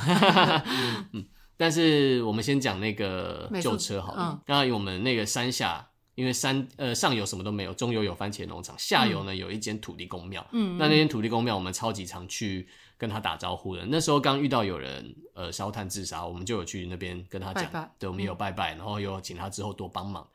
[1.14, 1.24] 嗯，
[1.56, 4.42] 但是我们先讲那个旧车好了。
[4.48, 5.89] 刚刚我们那个山下。
[6.20, 10.46] 因为山呃上游什么都没有，中游有番茄农场，下游呢有一间土地公庙。
[10.52, 12.68] 嗯，那那间土地公庙我们超级常去
[13.00, 13.86] 跟他打招呼的。
[13.88, 20.28] 那时候刚遇到有人呃烧炭自杀，我们就有去那边跟他讲，拜拜对，我们有拜拜，然后又请他之后多帮忙。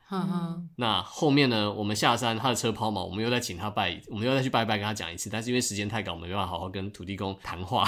[0.75, 5.29] 那后面呢，我们下山他的车抛锚，我们又再请他拜，我们又再去拜拜跟他讲一次。
[5.29, 7.85] 但是因为时间太赶，我们没办法好好跟土地公谈话，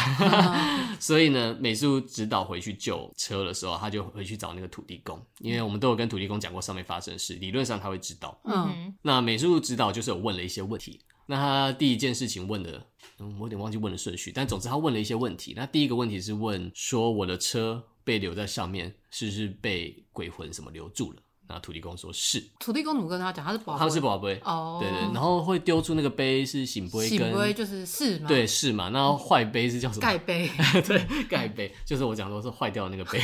[1.00, 8.40] 所以呢，美术指导回去救车的时候，他就回去找那个土地公，因为我们都有跟土地公讲过上面发生的事，理论上他会知道。
[8.44, 8.94] 嗯。
[9.02, 11.00] 那美术指导就是有问了一些问题。
[11.28, 12.82] 那他第一件事情问的，
[13.20, 15.54] 嗯，我有点忘记问的顺序，但总之他问了一些问题。
[15.56, 21.18] 那第一个问题是问说，我的车被留在上面，是不是被鬼魂什么留住了？
[21.50, 22.44] 那土地公说是。
[22.60, 23.46] 土地公怎么跟他讲？
[23.46, 25.00] 他是宝，他是宝贝哦，对对。
[25.14, 28.28] 然后会丢出那个杯是醒杯，醒杯就是是吗？
[28.28, 28.90] 对，是嘛。
[28.90, 30.02] 那坏杯是叫什么？
[30.02, 30.50] 盖杯。
[30.86, 33.22] 对，盖杯就是我讲说是坏掉的那个杯。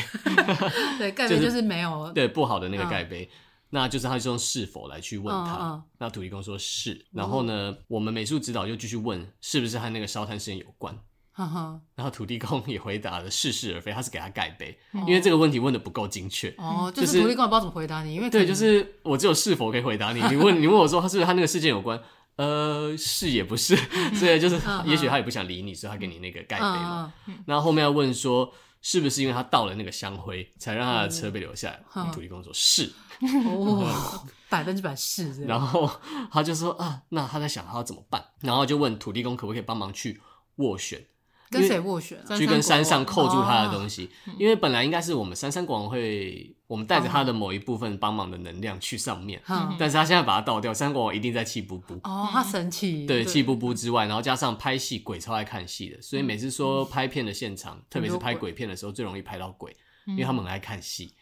[0.97, 3.29] 对，盖杯就是没有对不好的那个盖杯。
[3.75, 10.95] 那就是他就用是否来去问他，嗯嗯、那土地公说是，然后呢，嗯、我们美术指导就继续问是不是和那个烧炭事件有关，
[11.31, 21.99] 哈哈、然后土地公也回答了似是而非，他是给他盖杯，哦、因为这个问题问的不够精确，哦，就是土地公也不知道怎么回答你，因为对，就是我只有是否可以回答你， 你问你问我说他是不是和那个事件有关，
[22.35, 23.75] 呃，是也不是，
[24.13, 27.11] 所以就是也许他也不想理你，所以他给你那个盖杯嘛，
[27.47, 28.53] 那后后面要问说。
[28.85, 31.81] 是不是因为他倒了那个香灰，才让他的车被留下来？
[31.95, 32.91] 嗯、土地公说是，
[33.21, 35.45] 哦， 百分之百是。
[35.45, 35.89] 然后
[36.31, 40.21] 他就说啊，那他在想他要怎么办，然后就问土地公可不可以帮忙去
[40.57, 41.05] 斡旋。
[41.51, 42.17] 跟谁斡旋？
[42.35, 44.09] 去跟山上扣住他的东西，
[44.39, 49.39] 因为本来应该是我们山山国王会，我们带着他的某一部分帮忙的能量去上面，
[49.77, 51.93] 但是他现在把它倒掉，山国王一定在气不不。
[52.09, 53.05] 哦，他生气。
[53.05, 59.75] 对，气不不之外，然后加上拍戏，鬼超爱看戏的，所以每次说拍片的现场，特别是拍鬼片的时候，最容易拍到鬼。
[60.05, 61.13] 因为他们很爱看戏，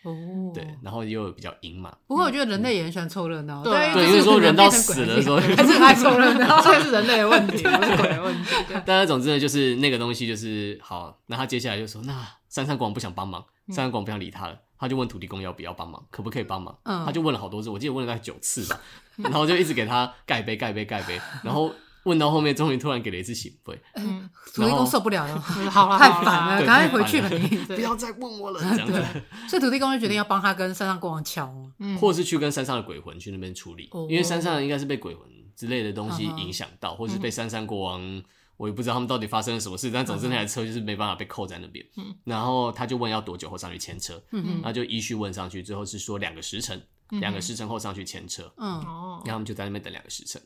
[0.54, 1.96] 对，然后又比较阴嘛。
[2.08, 8.50] 不过我觉得人类也很喜欢凑热闹，对，因为说人到死的时候还是爱凑热闹， 这是人类的问题， 不是鬼的问题。
[8.86, 11.20] 但是总之呢，就是那个东西就是好。
[11.28, 16.78] 那他接下来就说，那山上国王不想帮忙，山上国王不想理他了，他就问土地公要不要帮忙，可不可以帮忙？
[16.84, 18.80] 他就问了好多次，我记得问了大概九次吧，
[19.18, 21.72] 然后就一直给他盖杯盖杯盖杯，然后。
[22.04, 23.80] 问到后面，终于突然给了一次圣杯。
[23.96, 25.40] 嗯，土地公受不了了，
[25.70, 27.58] 好了，太烦了，赶快回去吧，你。
[27.76, 28.60] 不要再问我了。
[28.60, 29.06] 这样子，
[29.48, 31.54] 所以土地公就决定要帮他跟山上国王敲，
[32.00, 38.24] 或是去跟山上的鬼魂去那边处理，因为山上应该是被鬼魂之类的东西影响到，或是被山上国王，
[38.58, 41.86] 我也不知道他们到底发生了什么事，但总之那台车就是没办法被扣在那边。
[42.24, 44.20] 然后他就问要多久后上去牵车，
[44.64, 48.52] 那就依序问上去，最后是说两个时辰，两个时辰后上去牵车。
[48.58, 50.42] 嗯，然后他们就在那边等两个时辰。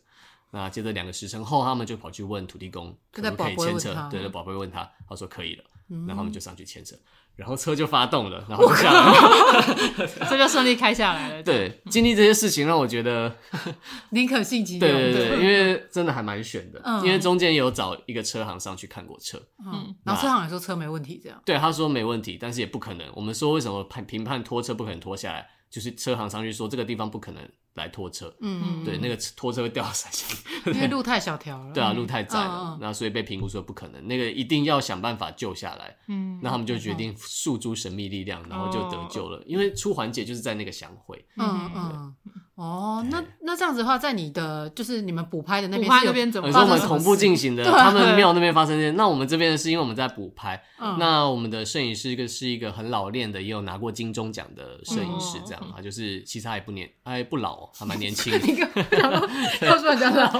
[0.52, 4.10] 那接着两个时辰后，他们就跑去问土地公可不可以牵车。
[4.12, 5.64] 对，宝贝问他，他说可以了。
[6.08, 6.96] 然后他们就上去牵车，
[7.36, 11.44] 然后车就发动了，然后就下来了， 这就顺利开下来了。
[11.44, 13.32] 对，经历这些事情让我觉得
[14.10, 14.80] 宁可信其有。
[14.80, 21.40] 对对对，因为真的还蛮悬的，因为中间有找一个车行上去看过车，嗯，然后车行也说车没问题，这样。
[21.46, 23.08] 对，他说没问题，但是也不可能。
[23.14, 27.46] 我们说为什么判评判拖车不可能拖下来，就是车行上去说这个地方不可能。
[27.76, 30.34] 来拖车，嗯，对，那个拖车会掉下去，
[30.72, 31.74] 因为路太小条了。
[31.74, 35.94] 对啊，路太窄了，那所以被评估说不可能，那个一定要想办法救下来。
[36.08, 39.44] 嗯，那他们就决定诉诸神秘力量，然后就得救了。
[39.46, 41.28] 因为出环节就是在那个祥会。
[41.36, 42.16] 嗯嗯。
[42.56, 46.48] 哦，那那这样子的话，在你的就是你们补拍的那边，那边怎么？
[46.48, 48.94] 你说我们同步进行的，他们庙那边发生的。
[48.94, 50.64] 那我们这边是因为我们在补拍，
[50.98, 57.70] 那我们的摄影师一个是一个很老练的，也有拿过金钟奖的摄影师，这样啊，就是其实他也不年，他也不老。
[57.78, 58.32] 还蛮年轻。
[58.32, 58.70] 的， 你刚
[59.60, 60.32] 刚说人家老，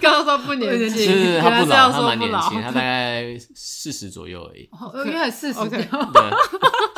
[0.00, 4.68] 刚刚说不年轻，是他不老，他蛮年轻，他大概四十左右而已，
[5.06, 5.88] 应该四十，对，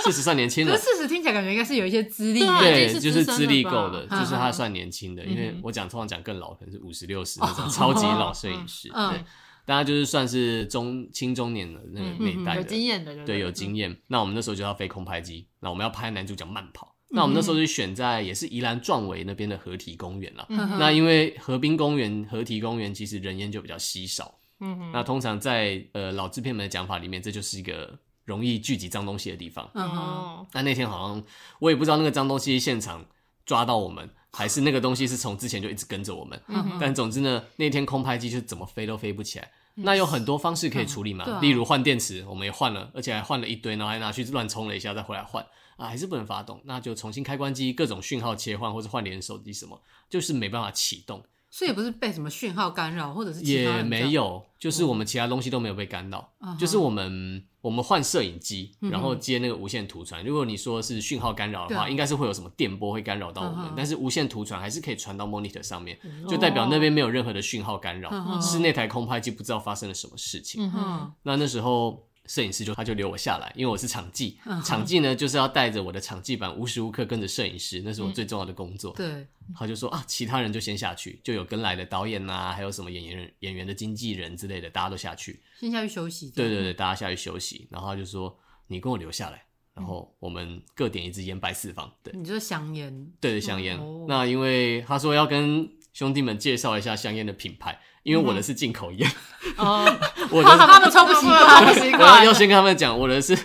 [0.02, 0.76] 四十算年轻了。
[0.76, 5.24] 四十听起来感觉应该是有一些资历，对，就是资历够的，就是他算年轻的。
[5.24, 9.24] 因为我讲通常讲更老，可能是五十六十那种超级老摄影师，对，
[9.64, 13.96] 大家就是算是中青中年的那个那一代的，有经验的，对，有经验。
[14.06, 16.94] 那我们那时候就要飞空拍机，那我们要拍男主角慢跑。
[17.10, 20.44] 那我们那时候就选在也是宜兰壮围那边的河堤公园了。
[20.48, 24.36] 嗯、那因为河滨公园、河堤公园其实人烟就比较稀少。
[24.58, 29.70] 嗯哼那通常在呃老制片们的讲法里面，这就是一个容易聚集脏东西的地方。
[29.74, 31.22] 哦那那天好像
[31.60, 33.04] 我也不知道那个脏东西现场
[33.44, 36.40] 抓到我们，还是那个东西是从之前就一直跟着我们。
[36.48, 39.50] 嗯、但总之呢，那天空拍机就怎么飞都飞不起来。
[39.76, 45.44] 嗯、那有很多方式可以处理嘛，嗯、例如换电池，我们也换了，而且还换了一堆，然后还拿去乱充了一下，再回来换。
[45.76, 51.20] 啊，还是不能发动，那就重新开关机，各种讯号切换或者换连手机什么，就是没办法启动。
[51.50, 60.22] 所以也不是被什么讯号干扰，或者是也没有，就是我们其他东西都没有被干扰，嗯、就是我们我们换摄影机，然后接那个无线图传。
[60.22, 70.70] 嗯、如果你说是讯号干扰的话，应该是会有什么电波会干扰到我们，嗯、但是无线图传还是可以传到 monitor 上面，嗯、就代表那边没有任何的讯号干扰，嗯、是那台空拍机不知道发生了什么事情。
[70.76, 72.04] 嗯、那那时候。
[72.26, 78.92] 摄影师就他就留我下来，因为我是场记，嗯、场记呢就是要带着我的场记板，无时无刻跟着摄影师，那是我最重要的工作。
[78.92, 86.30] 嗯、对，他就说啊，其他人就先下去，就有跟来的导演呐、啊，还有什么演员演员的经纪人之类的，大家都下去，先下去休息。
[86.30, 88.34] 对对对，大家下去休息，然后他就说
[88.68, 89.44] 你跟我留下来，
[89.74, 91.92] 然后我们各点一支烟拜四方。
[92.02, 93.12] 对，你说香烟？
[93.20, 93.76] 对，香烟。
[93.76, 97.78] 哦、那因为他说要跟兄弟们介绍一下香烟的品牌。
[98.04, 99.10] 因为我的是进口烟，
[99.56, 99.84] 哦，
[100.30, 103.36] 我的他们抽不习惯， 我要先跟他们讲，我的是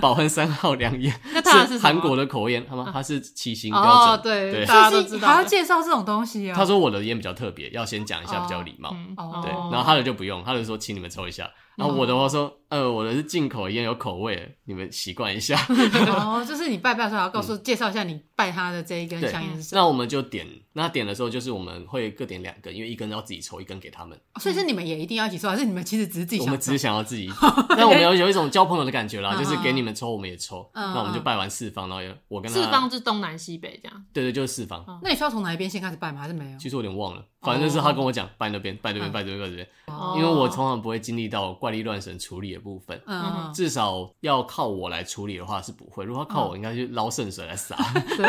[0.00, 1.14] 宝亨三号凉烟，
[1.68, 6.54] 是韩国的口烟，他们他是七星标准，对，大家都知道，还要介绍这种东西啊。
[6.54, 8.90] 他说我的烟比较特别，要先讲一下比较礼貌，
[9.42, 11.48] 对，然后他的就不用，他就说请你们抽一下。
[11.78, 15.56] 然后我的话说，呃，我的是进口烟，有口味，你们习惯一下。
[16.10, 19.80] 哦，就是你拜拜的时候要告诉介绍一下你拜他的这一根香烟是什么。
[19.80, 24.20] 那我们就点，那点的时候就是我们会各点两根，因为一根要自己抽，一根给他们。
[24.40, 26.40] 所以是你们也一定要一起抽，还是你们其实只是自己？
[26.40, 27.30] 我们只是想要自己。
[27.70, 30.68] 那我们有有一种交朋友的感觉啦，就是给你们抽，我们也抽。
[30.74, 32.60] 那我们就拜完四方，然后我跟他。
[32.60, 34.04] 四方是东南西北这样。
[34.12, 34.84] 对对，就是四方。
[35.00, 36.20] 那你需要从哪一边先开始拜吗？
[36.20, 36.58] 还是没有？
[36.58, 39.68] 其实我有点忘了，反正就是他跟我讲拜那边，拜这边，拜这边，拜这边。
[40.16, 46.04] 因为我通常不会经历到怪力乱神处理的部分，嗯，至少要靠我来处理的话是不会。
[46.04, 47.76] 如果靠我，应该去捞圣水来洒。
[48.16, 48.26] 对，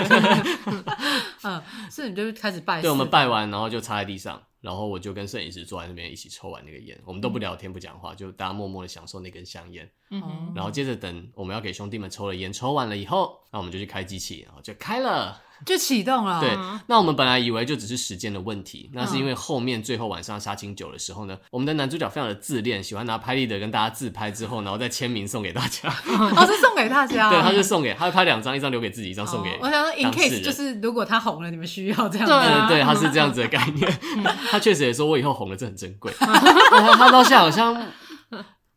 [1.43, 2.81] 嗯，所以你就开始拜。
[2.81, 9.89] 对，我们拜完，然后就插在地上，然后我就跟摄影师坐在那边一起抽完那个烟，我们都不聊天不讲话，就大家默默的享受那根香烟。
[10.11, 10.21] 嗯，
[10.55, 15.41] 然后接着等我们要给兄弟们抽了烟，抽完了以后，那我们就去开机器，然后就开了。
[15.65, 16.39] 就启动了。
[16.39, 16.57] 对，
[16.87, 25.89] 那我们本来以为就只是时间的问题，那是因为后面最后晚上杀青酒的时候呢，我们的男主角非常的自恋，喜欢拿拍立得跟大家自拍之后，然后再签名送给大家。
[26.07, 27.29] 哦，是送给大家。
[27.29, 29.57] 对，他就送给，他拍两张，一张留给自己，一张送给。
[29.61, 32.27] 我想说，in case 就是如果他红了，你们需要这样。
[32.27, 33.99] 对对，他是这样子的概念。
[34.49, 36.11] 他确实也说，我以后红了，这很珍贵。
[36.19, 37.75] 他到现在好像。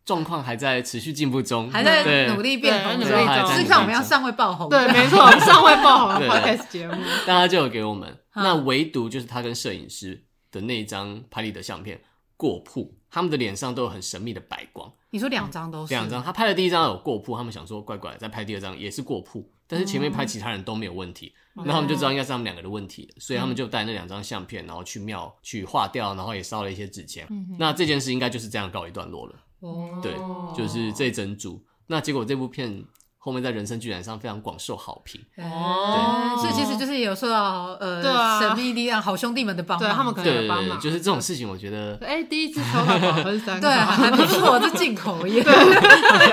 [0.04, 3.56] 状况还在持续进步中，还在努力变红，努力中。
[3.56, 6.94] 是看我们要尚未爆红，对， 没错，尚未爆红的 podcast 节目。
[7.26, 12.00] 大家就有给我们，那唯独就是他跟摄影师的那一张拍立得相片
[12.36, 14.92] 过曝，他们的脸上都有很神秘的白光。
[15.10, 15.92] 你说两张都是？
[15.92, 27.28] 两张，他拍的第一张有过曝，他们想说怪怪，再拍第二张也是过曝，但是前面拍其他人都没有问题，那他们就知道应该是他们两个的问题，所以他们就带那两张相片，然后去庙去化掉，然后也烧了一些纸钱。
[27.58, 29.34] 那这件事应该就是这样告一段落了。
[29.62, 30.14] 哦，对，
[30.56, 31.62] 就是这整组。
[31.86, 32.84] 那结果这部片
[33.18, 35.20] 后面在人生剧展上非常广受好评。
[35.36, 40.80] 哦，所以其实就是有受到呃神秘力量好兄弟们的帮忙，他们可能有帮忙。
[40.80, 45.44] 就是这种事情，我觉得，哎，第一次抽到宝亨三，对，还不错，这进口耶，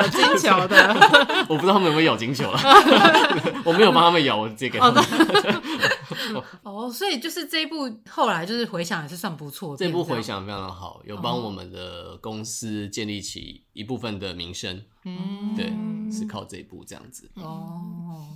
[0.02, 0.96] 有金球的。
[1.48, 2.60] 我不知道他们有没有咬金球了，
[3.64, 5.04] 我没有帮他们咬，我直接给他们。
[5.04, 5.59] 哦，
[6.94, 14.84] 所以就是这一部后来就是回想也是算不错，这部回想非常的好，有帮我们的公司建立起一部分的名声。
[15.06, 15.72] 嗯，对，
[16.12, 17.30] 是靠这一部这样子。
[17.36, 18.28] 哦。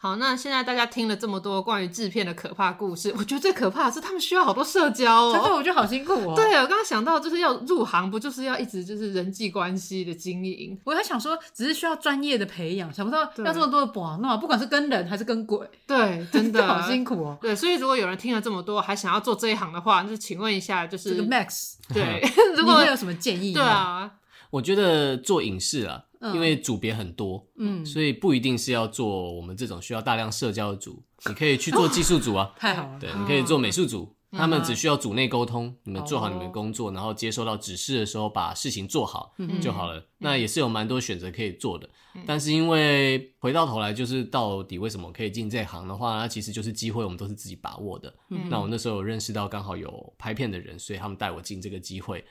[0.00, 5.32] 好，那现在大家听了这么多关于制片的可怕故事，我觉得最可怕的是他们需要好多社交哦。
[5.32, 6.34] 真的，我觉得好辛苦哦。
[6.36, 10.78] 对，我刚刚想到就是要入行，不就是要一直就是人际关系的经营？
[10.84, 15.68] 我还想说，只是需要专业的培养，想不到要这么多的把弄，不管是跟人还是跟鬼。
[15.84, 17.36] 对，真的 好辛苦哦。
[17.40, 22.22] 对，所以如果有人听了这么多，还想要做这一行的话，就请问一下，就是这个 Max，对，
[22.56, 23.52] 如果 有什么建议？
[23.52, 24.08] 对啊，
[24.50, 26.04] 我觉得做影视啊。
[26.34, 34.14] 因为组别很多，嗯，所以不一定是要做我们这种需要大量社交的组，你可以去做技术组啊，太好了， 对，你可以做美术组。
[34.30, 40.04] 他们只需要组内沟通，你们做好你们工作，然后接收到指示的时候把事情做好就好了。
[40.18, 41.88] 那也是有蛮多选择可以做的。
[42.26, 48.12] 但是因为回到头来，就是到底为什么可以进这行的话，那其实就是机会，我们都是自己把握的。
[48.50, 52.24] 那我那时候有认识到刚好有拍片的人，所以他们带我进这个机会。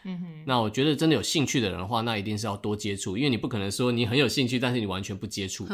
[0.46, 5.66] 那我觉得真的有兴趣的人的话，那一定是要多接触，因为你不可能说你很有兴趣，但是你完全不接触，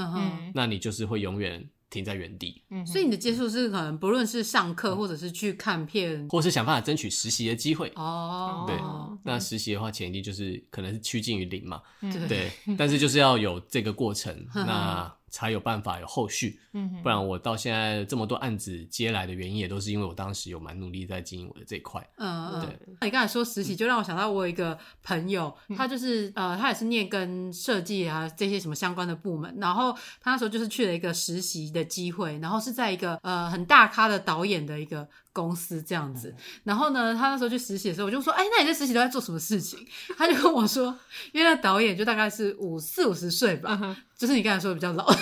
[0.54, 1.68] 那你就是会永远。
[1.90, 7.92] 停在原地，嗯，所以你的接触是可能不论是上课，或者是去看片，或是想办法争取实习的机会。
[7.96, 8.76] 哦，对，
[9.24, 11.80] 那实习的话，前提就是可能是趋近于零嘛，
[12.28, 15.12] 对， 但是就是要有这个过程， 那。
[15.34, 16.60] 才有办法有后续，
[17.02, 22.08] 不然我到现在这么多案子接来的原因，也都是因为我当时有蛮努力在经营我的这一块。
[22.18, 22.78] 嗯，对。
[23.02, 36.34] 那你刚才说实习，就让我想到我有一个朋友，他就是呃，他也是念跟设计啊这些什么相关的部门，然后他那时候就是去了一个实习的机会，然后是在一个呃很大咖的导演的一个公司这样子。
[36.64, 39.86] 然后呢，他那时候去实习的时候，我就说：“哎，那你在实习都在做什么事情？”
[40.18, 40.98] 他就跟我说
[41.34, 43.96] ：“因为那导演就大概是五四五十岁吧，uh huh.
[44.18, 45.06] 就是你刚才说的比较老。”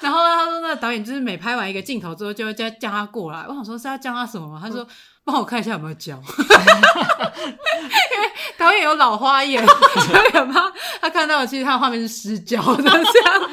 [0.00, 4.58] 然后他说：“那导演就是每拍完一个镜头之后，就会叫叫他过来。”我想说是要叫他什么吗？
[4.60, 4.86] 他说。
[5.26, 13.04] 帮我看一下有没有胶，因为导演有老花眼，所以很怕他看到的其实他的画面是失焦的这样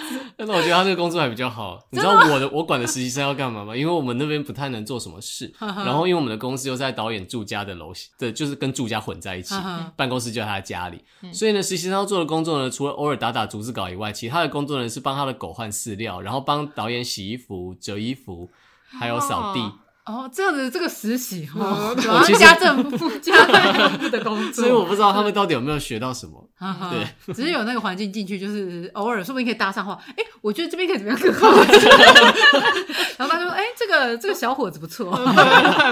[0.07, 0.19] 子。
[0.37, 1.79] 但是我觉得他这个工作还比较好。
[1.89, 3.75] 你知道我的我管的实习生要干嘛吗？
[3.75, 9.55] 因为我们那边不太能做什么事，然后因为我们的公司又在导演住家的楼，对，就是跟住家混在一起，
[9.95, 18.51] 办公室就在他的家里，所以呢，实习生要做的工作呢，除了偶尔打打逐字稿以外，其他的工作呢是帮他的狗换饲料，然后帮导演洗衣服、折衣服，
[18.99, 19.71] 还有扫地。
[20.05, 26.49] 哦，这样子这个实习哈，主要是家政妇家 政妇的工作，所以我不知道他们到底有没有学到什么。
[26.91, 29.97] 对，只是有那个环境进去，就是偶尔说不定可以搭上话。
[30.17, 31.49] 哎，我觉得这边可以怎么样更好？
[33.17, 35.11] 然后他说：“哎，这个这个小伙子不错，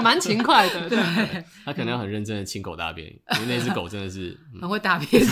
[0.02, 0.98] 蛮勤快的。”对，
[1.64, 3.08] 他可能要很认真的清狗大便，
[3.42, 5.24] 因为那只狗真的是很会大便。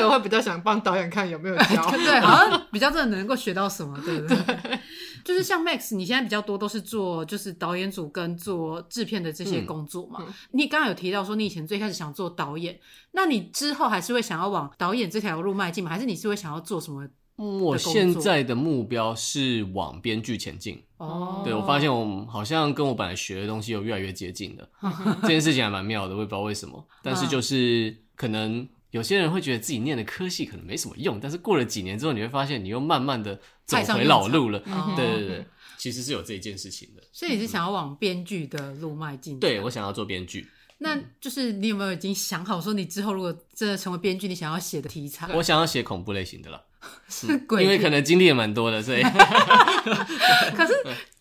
[0.00, 4.78] 那我会比较想帮导演看有没有教， 对，好像比较真的能够学到什么，对不对？
[5.24, 10.20] 就是像 Max，你现在比较多都是做就是导演组跟做制片的这些工作嘛。
[10.20, 12.78] 嗯、你刚刚有提到说你以前最开始想做导演，
[13.10, 15.90] 那你之后还是会想要往导演这条路迈进吗？
[15.90, 17.04] 还是你是会想要做什么？
[17.36, 20.80] 我现在的目标是往编剧前进。
[20.98, 24.68] 哦，对，我发现我好像跟我本来学的东西有越来越接近的，
[25.22, 26.86] 这件事情还蛮妙的，我也不知道为什么。
[27.02, 28.66] 但是就是可能。
[28.96, 34.58] 有些人会觉得自己念的科系可能没什么用，但是过了几年之后，你会发现你又慢慢的走回老路了。
[34.96, 35.46] 对对对，
[35.76, 37.02] 其实是有这一件事情的。
[37.12, 39.38] 所以你是想要往编剧的路迈进？
[39.38, 40.48] 对，我想要做编剧。
[40.78, 45.30] 那就是你有没有已经想好说，你之后如果真的成为编剧，你想要写的题材？
[45.34, 46.64] 我想要写恐怖类型的了。
[47.08, 49.02] 是鬼，因为可能经历也蛮多的，所以。
[50.56, 50.72] 可是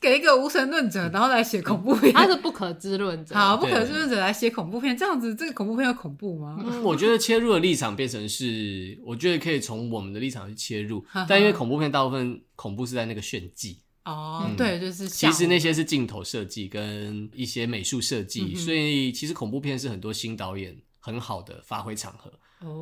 [0.01, 3.35] 给一个无神论者，然后来写恐怖片，他是不可知论者。
[3.35, 6.57] 好，不可知论者来写恐怖片，这样子，这个恐怖片要恐怖吗？
[6.59, 13.79] 嗯，我觉得切入的立场变成是，我觉得可以从我们的立场去切入，但因为恐怖片大部分恐怖是在那个炫技。
[14.05, 22.31] 哦，对，就是其实那些是镜头设计跟一些美术设计，所以其实恐怖片是很多新导演很好的发挥场合，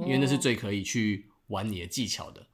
[0.05, 1.25] 因为那是最可以去。
[1.53, 2.45] 玩你的技巧的，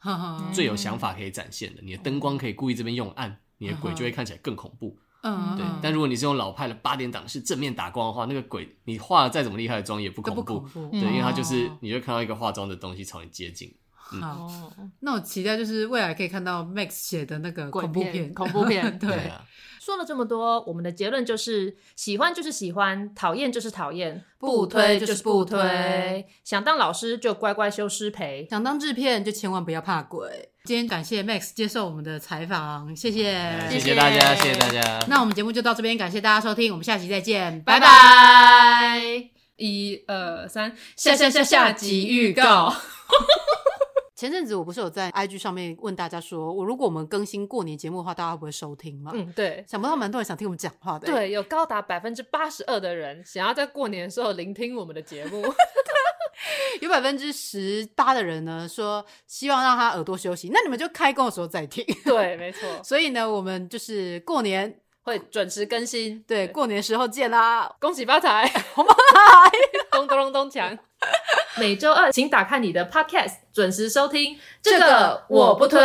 [0.54, 5.00] 最有想法可以展现的，你的灯光可以故意这边用暗，你的鬼就会看起来更恐怖。
[5.22, 5.66] 嗯，对。
[5.82, 10.68] 但如果你是用老派的八点档是正面打光的话，那个鬼你化了再怎么厉害的妆也不恐怖。
[10.92, 13.74] 对，因为它就是你会看到一个化妆的东西朝你接近。
[13.96, 14.72] 好，
[15.02, 18.98] 那我期待就是未来可以看到 Max 写的那个恐怖片，恐怖片。
[19.00, 19.32] 对。
[19.90, 26.28] 说了这么多，我们的结论就是：喜欢就是喜欢，讨厌就是讨厌，不推就是不推。
[26.44, 30.50] 想当老师就乖乖修师培，想当制片就千万不要怕鬼。
[30.66, 33.34] 今天感谢 Max 接受我们的采访，谢谢，
[33.68, 35.04] 谢谢大家，谢谢大家。
[35.08, 37.88] 那我们节目就到这边，感谢大家收听，我们下期再见，拜拜。
[37.88, 39.30] 拜拜。
[39.56, 42.72] 一二三，下下下下集预告。
[44.20, 49.14] 前阵子我不是有在 IG 上面问大家说，我如果我们更新过年节目的话，大家会不会收听嘛？
[49.16, 51.08] 嗯，对，想不到蛮多人想听我们讲话的。
[51.08, 55.42] 对，有高达百分之八十二的人想要在过年的时候聆听我们的节目，
[56.82, 61.86] 有百分之十八的人呢说希望让他耳朵休息，那你们就开工的时候再听。
[62.04, 62.68] 对，没错。
[62.84, 69.52] 所以呢，我们就是过年会准时更新，对，过年时候见啦，恭喜发财，红包来，
[69.92, 70.78] 咚咚咚咚锵。
[71.58, 74.38] 每周二，请打开你的 Podcast，准时收听。
[74.62, 75.80] 这个我不推。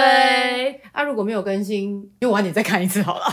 [0.93, 3.27] 啊，如果没有更新，就晚点再看一次好了。